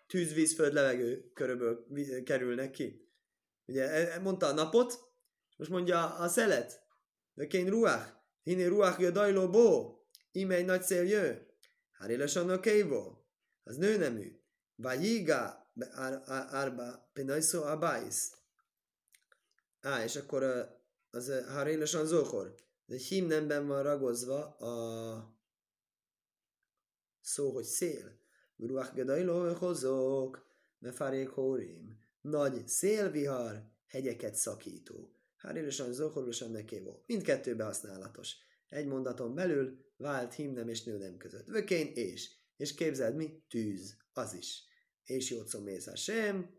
tűz, 0.07 0.33
víz, 0.33 0.55
föld, 0.55 0.73
levegő 0.73 1.31
körülbelül 1.33 2.23
kerülnek 2.23 2.71
ki. 2.71 3.11
Ugye 3.65 3.89
e, 3.89 4.13
e, 4.13 4.19
mondta 4.19 4.45
a 4.45 4.53
napot, 4.53 4.99
most 5.57 5.69
mondja 5.69 6.15
a 6.15 6.27
szelet. 6.27 6.81
De 7.33 7.47
kén 7.47 7.69
ruach. 7.69 8.07
Hiné 8.43 8.65
ruach 8.65 9.11
dajló 9.11 9.49
bó. 9.49 9.97
Ime 10.31 10.55
egy 10.55 10.65
nagy 10.65 10.83
szél 10.83 11.03
jő. 11.03 11.47
Hárélesan 11.91 12.49
a 12.49 12.59
kévó. 12.59 13.27
Az 13.63 13.75
nőnemű. 13.75 14.39
Vajiga 14.75 15.71
árba 16.49 17.09
penajszó 17.13 17.63
abájsz. 17.63 18.37
Á, 19.81 20.03
és 20.03 20.15
akkor 20.15 20.43
az 21.09 21.31
Hárélesan 21.47 22.05
zókor. 22.05 22.55
De 22.85 22.97
hím 22.97 23.25
nemben 23.25 23.67
van 23.67 23.83
ragozva 23.83 24.45
a 24.45 25.37
szó, 27.21 27.51
hogy 27.51 27.63
szél. 27.63 28.21
Ruach 28.57 28.93
gedajló 28.93 29.53
hozok, 29.53 30.47
mefarék 30.79 31.29
hórim. 31.29 31.99
Nagy 32.21 32.67
szélvihar, 32.67 33.63
hegyeket 33.87 34.35
szakító. 34.35 35.15
Hárélosan, 35.37 35.93
zohorosan 35.93 36.51
nekévó. 36.51 37.03
Mindkettőbe 37.05 37.63
használatos. 37.63 38.35
Egy 38.69 38.87
mondaton 38.87 39.35
belül 39.35 39.77
vált 39.97 40.33
himnem 40.33 40.69
és 40.69 40.83
nőnem 40.83 41.17
között. 41.17 41.47
Vökén 41.47 41.91
és. 41.93 42.31
És 42.57 42.73
képzeld 42.73 43.15
mi? 43.15 43.43
Tűz. 43.49 43.97
Az 44.13 44.33
is. 44.33 44.63
És 45.03 45.29
jócom 45.29 45.65
sem. 45.93 46.55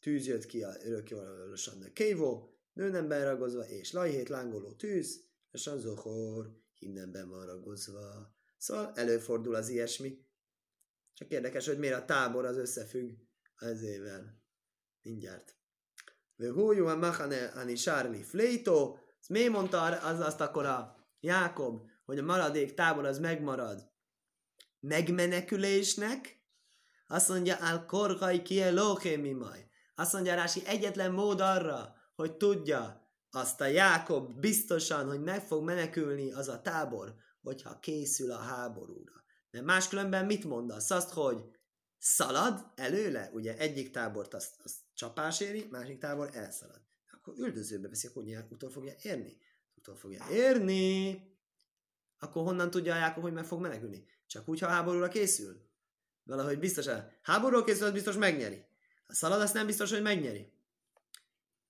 Tűz 0.00 0.26
jött 0.26 0.46
ki 0.46 0.62
a 0.62 0.72
örökjólasan 0.84 1.78
nekévó. 1.78 2.50
Nőnemben 2.72 3.24
ragozva 3.24 3.68
és 3.68 3.92
lajhét 3.92 4.28
lángoló 4.28 4.72
tűz 4.72 5.24
a 5.64 5.78
zohor 5.78 6.64
himnemben 6.78 7.28
van 7.28 7.46
ragozva. 7.46 8.34
Szóval 8.56 8.92
előfordul 8.94 9.54
az 9.54 9.68
ilyesmi. 9.68 10.24
Csak 11.14 11.30
érdekes, 11.30 11.66
hogy 11.66 11.78
miért 11.78 12.00
a 12.00 12.04
tábor 12.04 12.44
az 12.44 12.56
összefügg 12.56 13.18
ezével. 13.56 14.42
Mindjárt. 15.02 15.56
Vöhújú 16.34 16.86
a 16.86 16.96
machane 16.96 17.46
ani 17.46 17.76
sárli 17.76 18.22
flétó. 18.22 18.98
Miért 19.28 19.52
mondta 19.52 19.82
az 19.82 20.20
azt 20.20 20.40
akkor 20.40 20.64
a 20.66 20.96
Jákob, 21.20 21.90
hogy 22.04 22.18
a 22.18 22.22
maradék 22.22 22.74
tábor 22.74 23.04
az 23.04 23.18
megmarad? 23.18 23.90
Megmenekülésnek? 24.80 26.40
Azt 27.06 27.28
mondja, 27.28 27.56
al 27.56 27.84
korgai 27.84 28.42
kie 28.42 28.70
mi 29.16 29.32
maj. 29.32 29.68
Azt 29.94 30.12
mondja 30.12 30.34
Rási, 30.34 30.66
egyetlen 30.66 31.12
mód 31.12 31.40
arra, 31.40 31.94
hogy 32.14 32.36
tudja, 32.36 33.05
azt 33.30 33.60
a 33.60 33.66
Jákob 33.66 34.40
biztosan, 34.40 35.06
hogy 35.06 35.20
meg 35.20 35.42
fog 35.42 35.64
menekülni 35.64 36.32
az 36.32 36.48
a 36.48 36.62
tábor, 36.62 37.14
hogyha 37.42 37.78
készül 37.78 38.32
a 38.32 38.38
háborúra. 38.38 39.24
De 39.50 39.62
máskülönben 39.62 40.26
mit 40.26 40.44
mondasz? 40.44 40.90
Azt, 40.90 41.10
hogy 41.12 41.36
szalad 41.98 42.72
előle, 42.74 43.30
ugye 43.32 43.56
egyik 43.56 43.90
tábort 43.90 44.34
azt, 44.34 44.54
azt 44.62 44.76
csapás 44.94 45.40
éri, 45.40 45.66
másik 45.70 45.98
tábor 45.98 46.30
elszalad. 46.32 46.80
Akkor 47.10 47.34
üldözőbe 47.38 47.88
veszi, 47.88 48.08
ugye 48.14 48.44
utol 48.50 48.70
fogja 48.70 48.94
érni. 49.02 49.36
Utol 49.74 49.94
fogja 49.94 50.24
érni. 50.30 51.22
Akkor 52.18 52.42
honnan 52.42 52.70
tudja 52.70 52.94
a 52.94 52.98
Jákob, 52.98 53.22
hogy 53.22 53.32
meg 53.32 53.44
fog 53.44 53.60
menekülni? 53.60 54.06
Csak 54.26 54.48
úgy, 54.48 54.58
ha 54.58 54.68
háborúra 54.68 55.08
készül. 55.08 55.66
Valahogy 56.22 56.58
biztosan. 56.58 57.10
Háborúra 57.22 57.64
készül, 57.64 57.86
az 57.86 57.92
biztos 57.92 58.16
megnyeri. 58.16 58.64
A 59.06 59.14
szalad 59.14 59.40
azt 59.40 59.54
nem 59.54 59.66
biztos, 59.66 59.90
hogy 59.90 60.02
megnyeri. 60.02 60.52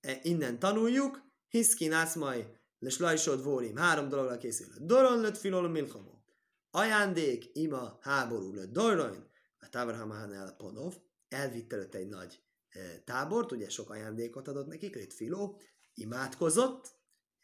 E, 0.01 0.19
innen 0.21 0.59
tanuljuk, 0.59 1.26
hiszkin 1.49 1.91
ászmaj, 1.91 2.59
le 2.79 2.89
slajsod 2.89 3.43
vórim. 3.43 3.75
Három 3.75 4.09
dologra 4.09 4.37
készül. 4.37 4.67
Doron 4.79 5.21
lött 5.21 5.37
filol 5.37 5.69
milchomó. 5.69 6.23
Ajándék, 6.71 7.49
ima, 7.53 7.97
háború 8.01 8.53
lött. 8.53 8.71
Doron, 8.71 9.29
a 9.59 9.69
Távraham 9.69 10.11
el 10.11 10.55
Ponov, 10.57 10.95
elvitt 11.27 11.73
előtt 11.73 11.95
egy 11.95 12.07
nagy 12.07 12.41
e, 12.69 12.99
tábort, 13.05 13.51
ugye 13.51 13.69
sok 13.69 13.89
ajándékot 13.89 14.47
adott 14.47 14.67
nekik, 14.67 14.95
lett 14.95 15.13
Filó, 15.13 15.59
imádkozott, 15.93 16.95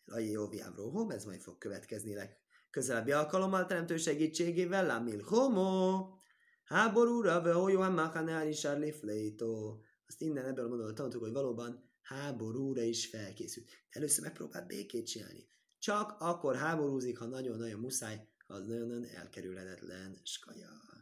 Lajé 0.05 0.31
Jóviám 0.31 0.75
Róhom, 0.75 1.09
ez 1.09 1.25
majd 1.25 1.41
fog 1.41 1.57
következni 1.57 2.15
közelebbi 2.69 3.11
alkalommal 3.11 3.65
teremtő 3.65 3.97
segítségével, 3.97 4.85
Lámil 4.85 5.23
Homo, 5.23 6.07
háborúra, 6.63 7.41
Vehojóan 7.41 7.91
Machanál 7.91 8.47
is. 8.47 8.65
Azt 8.65 10.21
innen 10.21 10.45
ebből 10.45 10.65
a 10.65 10.67
mondatból 10.67 10.93
tanultuk, 10.93 11.21
hogy 11.21 11.31
valóban 11.31 11.92
háborúra 12.03 12.81
is 12.81 13.07
felkészült. 13.07 13.69
Először 13.89 14.23
megpróbált 14.23 14.67
békét 14.67 15.07
csinálni. 15.07 15.47
Csak 15.79 16.15
akkor 16.19 16.55
háborúzik, 16.55 17.17
ha 17.17 17.25
nagyon-nagyon 17.25 17.79
muszáj, 17.79 18.27
az 18.47 18.65
nagyon-nagyon 18.65 19.05
elkerülhetetlen 19.05 20.19
skajach. 20.23 20.93